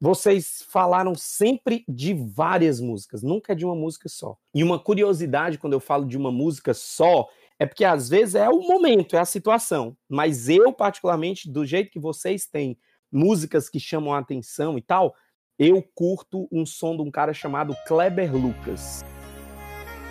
[0.00, 4.36] Vocês falaram sempre de várias músicas, nunca de uma música só.
[4.52, 7.28] E uma curiosidade quando eu falo de uma música só,
[7.58, 9.96] é porque às vezes é o momento, é a situação.
[10.08, 12.76] Mas eu, particularmente, do jeito que vocês têm
[13.12, 15.14] músicas que chamam a atenção e tal,
[15.58, 19.04] eu curto um som de um cara chamado Kleber Lucas.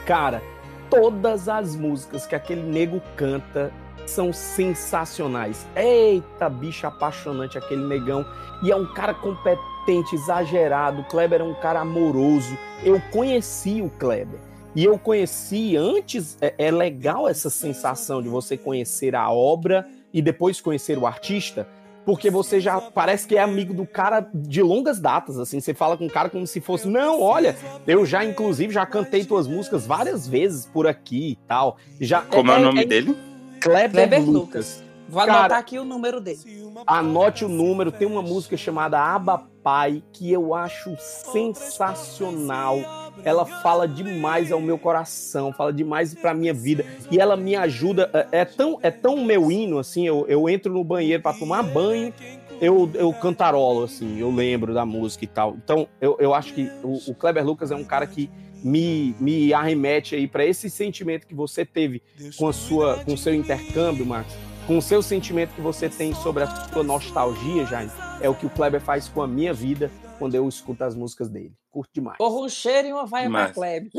[0.05, 0.41] Cara,
[0.89, 3.73] todas as músicas que aquele nego canta
[4.05, 5.65] são sensacionais.
[5.75, 8.25] Eita, bicho apaixonante aquele negão.
[8.63, 11.01] E é um cara competente exagerado.
[11.01, 12.57] O Kleber é um cara amoroso.
[12.83, 14.39] Eu conheci o Kleber.
[14.75, 16.37] E eu conheci antes.
[16.41, 21.67] É, é legal essa sensação de você conhecer a obra e depois conhecer o artista,
[22.05, 25.95] porque você já parece que é amigo do cara de longas datas, assim, você fala
[25.95, 27.55] com o cara como se fosse, não, olha,
[27.87, 31.77] eu já inclusive já cantei tuas músicas várias vezes por aqui e tal.
[31.99, 33.15] Já Como é, é o nome é, dele?
[33.61, 34.33] Kleber, Kleber Lucas.
[34.33, 34.91] Lucas.
[35.11, 36.39] Vou Cara, anotar aqui o número dele.
[36.87, 42.79] Anote o número, tem uma música chamada Aba Pai que eu acho sensacional.
[43.25, 48.09] Ela fala demais ao meu coração, fala demais pra minha vida e ela me ajuda.
[48.31, 50.07] É, é tão é tão meu hino assim.
[50.07, 52.13] Eu, eu entro no banheiro para tomar banho,
[52.61, 55.57] eu, eu cantarolo assim, eu lembro da música e tal.
[55.61, 58.29] Então eu, eu acho que o, o Kleber Lucas é um cara que
[58.63, 62.01] me, me arremete aí para esse sentimento que você teve
[62.37, 64.33] com a sua com o seu intercâmbio, Marcos
[64.67, 67.91] com o seu sentimento que você tem sobre a sua nostalgia, Jaime,
[68.21, 71.27] é o que o Kleber faz com a minha vida quando eu escuto as músicas
[71.29, 71.51] dele.
[71.71, 72.17] Curto demais.
[72.19, 73.89] Porra, um cheiro e uma vaia pra Mas- Kleber.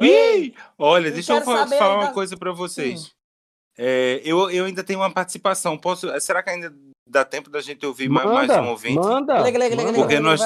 [0.00, 3.10] Ih, olha, Eu deixa eu falar ainda- uma coisa pra vocês.
[3.76, 5.76] É, eu, eu ainda tenho uma participação.
[5.78, 6.08] Posso?
[6.20, 6.72] Será que ainda
[7.06, 8.94] dá tempo da gente ouvir ma- mais Manda, um ouvinte?
[8.96, 9.92] manda, manda.
[9.94, 10.40] Porque nós.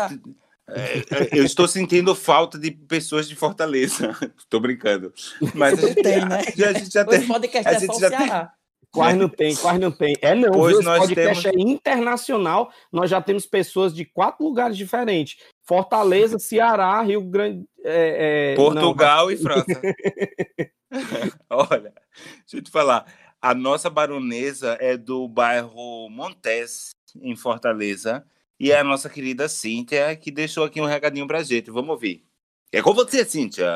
[0.69, 4.17] É, é, eu estou sentindo falta de pessoas de Fortaleza.
[4.49, 5.13] Tô brincando.
[5.55, 6.43] Mas a gente, Tem, né?
[6.57, 7.19] já- a gente já tem.
[7.19, 8.49] a é gente já tem-.
[8.93, 10.15] Quase não tem, quase não tem.
[10.21, 10.81] É não, Pois viu?
[10.81, 12.71] Esse nós podcast temos- é internacional.
[12.93, 17.65] Nós já temos pessoas de quatro lugares diferentes: Fortaleza, Ceará, Rio Grande.
[17.83, 19.65] é, é, Portugal e França.
[21.49, 21.93] Olha,
[22.41, 23.07] deixa eu te falar.
[23.41, 26.91] A nossa baronesa é do bairro Montes,
[27.21, 28.25] em Fortaleza.
[28.59, 31.71] E é a nossa querida Cíntia que deixou aqui um recadinho pra gente.
[31.71, 32.25] Vamos ouvir.
[32.71, 33.69] É com você, Cíntia.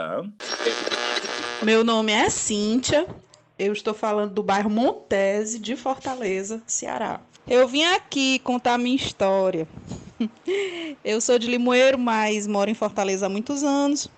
[1.63, 3.07] Meu nome é Cíntia.
[3.59, 7.21] Eu estou falando do bairro Montese, de Fortaleza, Ceará.
[7.49, 9.67] Eu vim aqui contar minha história.
[11.05, 14.11] Eu sou de Limoeiro, mas moro em Fortaleza há muitos anos.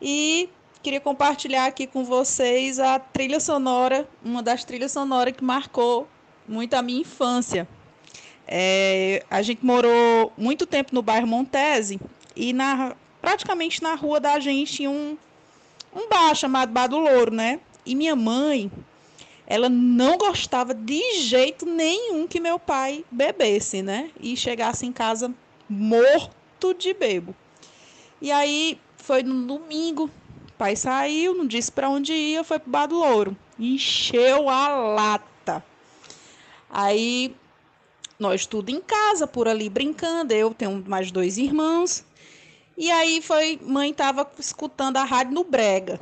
[0.00, 0.48] E
[0.82, 6.08] queria compartilhar aqui com vocês a trilha sonora, uma das trilhas sonoras que marcou
[6.46, 7.66] muito a minha infância.
[8.46, 12.00] É, a gente morou muito tempo no bairro Montese
[12.34, 15.16] e na, praticamente na rua da gente tinha um,
[15.94, 17.58] um bar chamado Bar do Louro, né?
[17.84, 18.70] E minha mãe,
[19.46, 24.10] ela não gostava de jeito nenhum que meu pai bebesse, né?
[24.20, 25.32] E chegasse em casa
[25.68, 27.34] morto de bebo.
[28.20, 32.70] E aí foi no domingo, o pai saiu, não disse para onde ia, foi pro
[32.70, 33.36] Bar do Louro.
[33.58, 35.64] Encheu a lata.
[36.68, 37.34] Aí
[38.18, 42.04] nós tudo em casa, por ali brincando, eu tenho mais dois irmãos.
[42.76, 46.00] E aí foi, mãe tava escutando a rádio no Brega.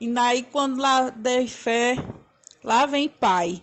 [0.00, 1.96] E daí quando lá dei fé,
[2.64, 3.62] lá vem pai,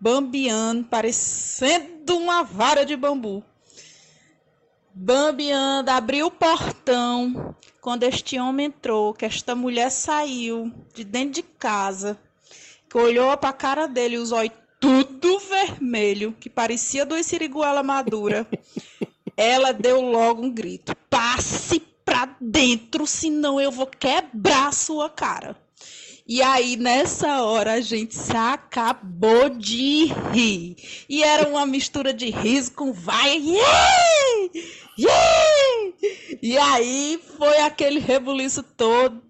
[0.00, 3.44] bambiando, parecendo uma vara de bambu.
[4.92, 7.54] Bambiando, abriu o portão.
[7.80, 12.18] Quando este homem entrou, que esta mulher saiu de dentro de casa,
[12.88, 14.52] que olhou para a cara dele, os olhos
[14.82, 18.44] tudo vermelho, que parecia dois siriguela madura.
[19.36, 25.56] Ela deu logo um grito: passe pra dentro, senão eu vou quebrar a sua cara.
[26.26, 30.76] E aí, nessa hora, a gente se acabou de rir.
[31.08, 33.38] E era uma mistura de riso com vai.
[33.38, 34.50] Yeah!
[34.98, 35.92] Yeah!
[36.42, 39.22] E aí foi aquele rebuliço todo.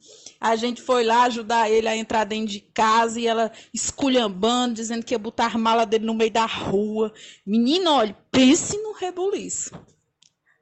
[0.42, 5.04] A gente foi lá ajudar ele a entrar dentro de casa e ela esculhambando, dizendo
[5.04, 7.12] que ia botar a mala dele no meio da rua.
[7.46, 9.70] Menino, olha, pense no rebuliço.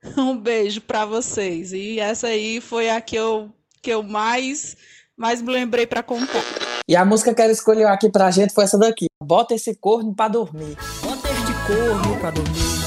[0.16, 1.72] Um beijo para vocês.
[1.72, 3.51] E essa aí foi a que eu,
[3.83, 4.76] que eu mais,
[5.16, 6.43] mais me lembrei para contar.
[6.87, 9.07] E a música que ela escolheu aqui pra gente foi essa daqui.
[9.22, 10.76] Bota esse corno pra dormir.
[11.03, 12.80] Bota este corno pra dormir.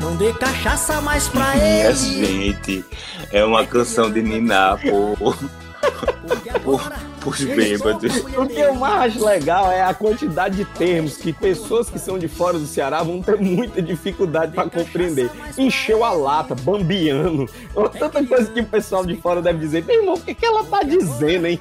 [0.00, 1.94] Não dê cachaça mais pra Minha ele.
[1.94, 2.84] gente,
[3.30, 5.36] é uma canção de Niná por,
[6.62, 8.16] por, por bêbados.
[8.36, 12.18] O que eu mais acho legal é a quantidade de termos que pessoas que são
[12.18, 15.30] de fora do Ceará vão ter muita dificuldade para compreender.
[15.58, 19.84] Encheu a lata, bambiando, ou tanta coisa que o pessoal de fora deve dizer.
[19.84, 21.60] Meu irmão, o que, que ela tá dizendo, hein?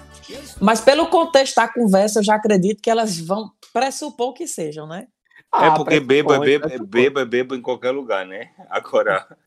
[0.61, 5.07] Mas pelo contexto da conversa, eu já acredito que elas vão pressupor que sejam, né?
[5.53, 8.51] É Ah, porque bebo é bebo, é bebo é bebo em qualquer lugar, né?
[8.69, 9.37] Agora,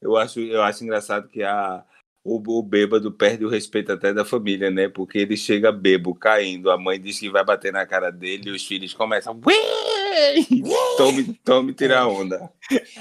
[0.00, 1.84] eu acho, eu acho engraçado que a,
[2.24, 4.88] o, o bêbado perde o respeito até da família, né?
[4.88, 8.52] Porque ele chega bebo, caindo, a mãe diz que vai bater na cara dele e
[8.52, 9.40] os filhos começam.
[10.96, 12.52] Tome, tome, tira onda.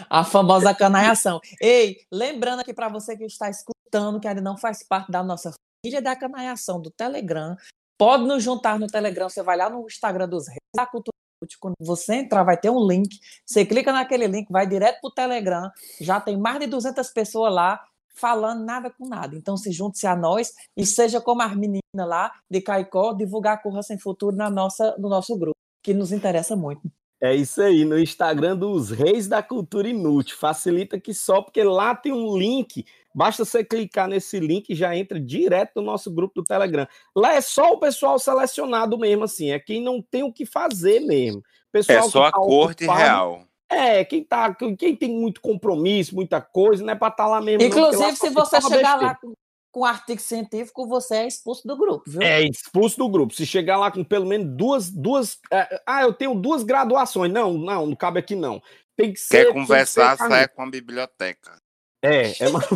[0.09, 1.41] A famosa canaiação.
[1.59, 5.51] Ei, lembrando aqui pra você que está escutando, que ainda não faz parte da nossa
[5.84, 7.57] família da canaiação do Telegram,
[7.97, 9.28] pode nos juntar no Telegram.
[9.28, 11.12] Você vai lá no Instagram dos Reis da Cultura.
[11.59, 13.17] Quando você entrar, vai ter um link.
[13.45, 15.69] Você clica naquele link, vai direto para o Telegram.
[15.99, 17.79] Já tem mais de 200 pessoas lá
[18.13, 19.35] falando nada com nada.
[19.35, 23.81] Então, se junte-se a nós e seja como as meninas lá de Caicó, divulgar Corra
[23.81, 26.81] Sem Futuro na nossa, no nosso grupo, que nos interessa muito.
[27.23, 30.35] É isso aí, no Instagram dos Reis da Cultura Inútil.
[30.37, 32.83] Facilita que só, porque lá tem um link.
[33.14, 36.88] Basta você clicar nesse link e já entra direto no nosso grupo do Telegram.
[37.16, 39.51] Lá é só o pessoal selecionado mesmo, assim.
[39.51, 41.43] É quem não tem o que fazer mesmo.
[41.72, 43.47] Pessoal é só a tá corte ocupado, real.
[43.70, 47.41] É, quem, tá, quem tem muito compromisso, muita coisa, não é pra estar tá lá
[47.41, 47.64] mesmo.
[47.64, 49.34] Inclusive, não, se você chegar lá com,
[49.72, 52.22] com artigo científico, você é expulso do grupo, viu?
[52.22, 53.34] É expulso do grupo.
[53.34, 54.91] Se chegar lá com pelo menos duas.
[54.91, 57.32] duas é, ah, eu tenho duas graduações.
[57.32, 58.62] Não, não, não cabe aqui, não.
[58.97, 59.45] Tem que ser.
[59.45, 61.62] Quer conversar, sai com a biblioteca.
[62.01, 62.67] É, é mais,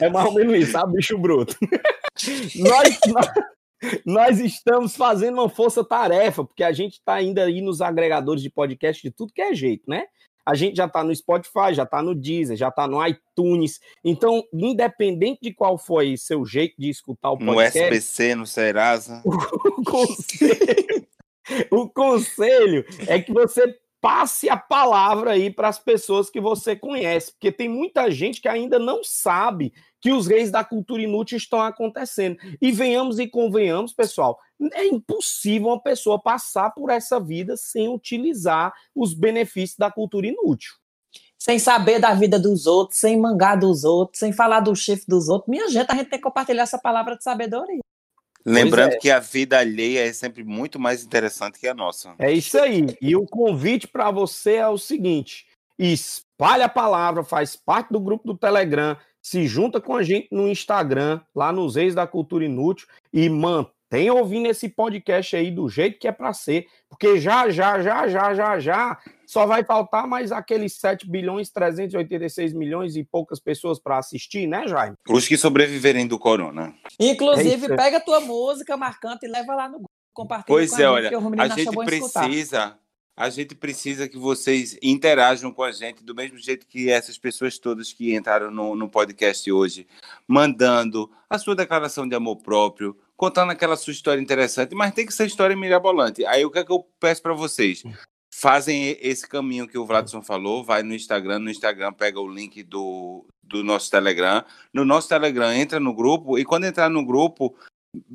[0.00, 1.56] é mais ou menos isso, sabe, bicho bruto.
[2.56, 3.30] nós, nós,
[4.04, 9.02] nós, estamos fazendo uma força-tarefa, porque a gente está ainda aí nos agregadores de podcast
[9.02, 10.04] de tudo que é jeito, né?
[10.44, 13.80] A gente já está no Spotify, já está no Deezer, já está no iTunes.
[14.04, 17.80] Então, independente de qual foi seu jeito de escutar o podcast...
[17.80, 19.22] No SPC, no Serasa...
[19.24, 21.06] O conselho,
[21.70, 23.76] o conselho é que você
[24.06, 28.46] passe a palavra aí para as pessoas que você conhece, porque tem muita gente que
[28.46, 32.36] ainda não sabe que os reis da cultura inútil estão acontecendo.
[32.62, 34.38] E venhamos e convenhamos, pessoal,
[34.74, 40.74] é impossível uma pessoa passar por essa vida sem utilizar os benefícios da cultura inútil.
[41.36, 45.28] Sem saber da vida dos outros, sem mangar dos outros, sem falar do chefe dos
[45.28, 45.50] outros.
[45.50, 47.80] Minha gente, a gente tem que compartilhar essa palavra de sabedoria.
[48.46, 48.98] Lembrando é.
[48.98, 52.14] que a vida alheia é sempre muito mais interessante que a nossa.
[52.16, 52.86] É isso aí.
[53.02, 58.24] E o convite para você é o seguinte: espalhe a palavra, faz parte do grupo
[58.24, 62.86] do Telegram, se junta com a gente no Instagram, lá nos Reis da Cultura Inútil,
[63.12, 63.75] e mantém
[64.10, 68.34] ouvindo esse podcast aí do jeito que é para ser, porque já, já, já, já,
[68.34, 73.98] já, já só vai faltar mais aqueles 7 bilhões 386 milhões e poucas pessoas para
[73.98, 74.96] assistir, né, Jaime?
[75.08, 76.74] Os que sobreviverem do corona.
[76.98, 80.80] Inclusive, é pega a tua música marcante e leva lá no grupo, compartilha pois com
[80.80, 82.78] é, a olha, gente, a gente precisa,
[83.16, 87.58] a gente precisa que vocês interajam com a gente do mesmo jeito que essas pessoas
[87.58, 89.86] todas que entraram no, no podcast hoje,
[90.26, 95.14] mandando a sua declaração de amor próprio, contando aquela sua história interessante, mas tem que
[95.14, 96.24] ser história mirabolante.
[96.26, 97.82] Aí o que é que eu peço para vocês?
[98.38, 102.62] fazem esse caminho que o Vladson falou, vai no Instagram, no Instagram pega o link
[102.62, 104.44] do, do nosso Telegram,
[104.74, 107.56] no nosso Telegram entra no grupo e quando entrar no grupo,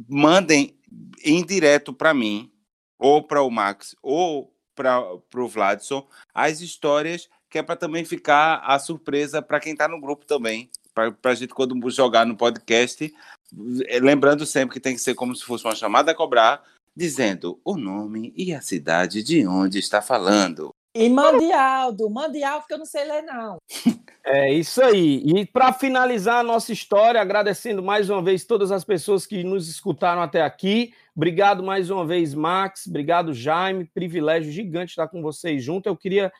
[0.07, 0.77] mandem
[1.23, 2.51] em direto para mim,
[2.99, 5.01] ou para o Max, ou para
[5.35, 9.99] o Vladson, as histórias que é para também ficar a surpresa para quem está no
[9.99, 13.11] grupo também, para a gente quando jogar no podcast,
[14.01, 16.63] lembrando sempre que tem que ser como se fosse uma chamada a cobrar,
[16.95, 20.71] dizendo o nome e a cidade de onde está falando.
[20.93, 23.57] E mande Aldo, mande Aldo que eu não sei ler não.
[24.23, 25.23] É isso aí.
[25.25, 29.69] E para finalizar a nossa história, agradecendo mais uma vez todas as pessoas que nos
[29.69, 30.93] escutaram até aqui.
[31.15, 32.85] Obrigado mais uma vez, Max.
[32.87, 33.85] Obrigado, Jaime.
[33.85, 35.87] Privilégio gigante estar com vocês junto.
[35.87, 36.31] Eu queria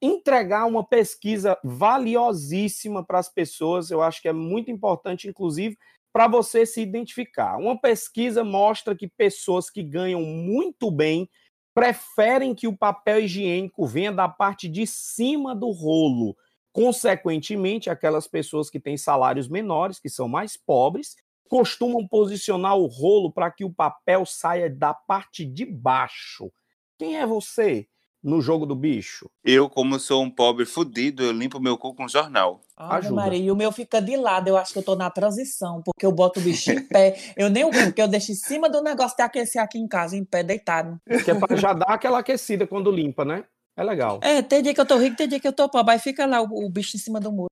[0.00, 3.90] entregar uma pesquisa valiosíssima para as pessoas.
[3.90, 5.76] Eu acho que é muito importante, inclusive,
[6.12, 7.56] para você se identificar.
[7.56, 11.28] Uma pesquisa mostra que pessoas que ganham muito bem
[11.74, 16.36] preferem que o papel higiênico venha da parte de cima do rolo.
[16.72, 21.16] Consequentemente, aquelas pessoas que têm salários menores, que são mais pobres,
[21.48, 26.52] costumam posicionar o rolo para que o papel saia da parte de baixo.
[26.98, 27.88] Quem é você?
[28.22, 29.30] No jogo do bicho?
[29.44, 32.60] Eu, como sou um pobre fudido, eu limpo meu cu com jornal.
[32.76, 33.14] Ajuda.
[33.14, 34.48] Maria, e o meu fica de lado.
[34.48, 37.16] Eu acho que eu tô na transição, porque eu boto o bicho em pé.
[37.36, 40.16] Eu nem o porque eu deixo em cima do negócio de aquecer aqui em casa,
[40.16, 41.00] em pé, deitado.
[41.24, 43.44] Que é pra já dar aquela aquecida quando limpa, né?
[43.76, 44.20] É legal.
[44.22, 45.94] É, tem dia que eu tô rico, tem dia que eu tô pobre.
[45.94, 47.50] Aí fica lá o, o bicho em cima do muro.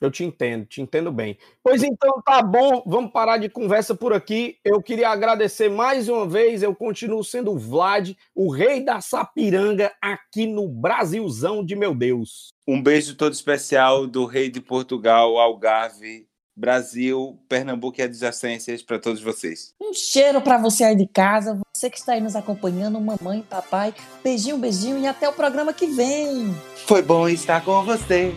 [0.00, 1.36] Eu te entendo, te entendo bem.
[1.62, 4.56] Pois então, tá bom, vamos parar de conversa por aqui.
[4.64, 6.62] Eu queria agradecer mais uma vez.
[6.62, 12.48] Eu continuo sendo o Vlad, o rei da Sapiranga, aqui no Brasilzão de meu Deus.
[12.66, 16.29] Um beijo todo especial do rei de Portugal, Algarve,
[16.60, 19.72] Brasil, Pernambuco e adjacências para todos vocês.
[19.80, 23.94] Um cheiro para você aí de casa, você que está aí nos acompanhando, mamãe, papai.
[24.22, 26.54] Beijinho, beijinho e até o programa que vem.
[26.86, 28.34] Foi bom estar com você.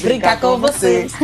[0.00, 1.12] Brincar, com, vocês.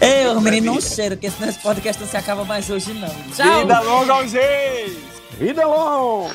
[0.00, 3.14] Ei, o menino, um cheiro, que esse podcast não se acaba mais hoje, não.
[3.34, 3.60] Tchau.
[3.60, 4.96] Vida longa aos reis.
[5.38, 6.34] Vida longa.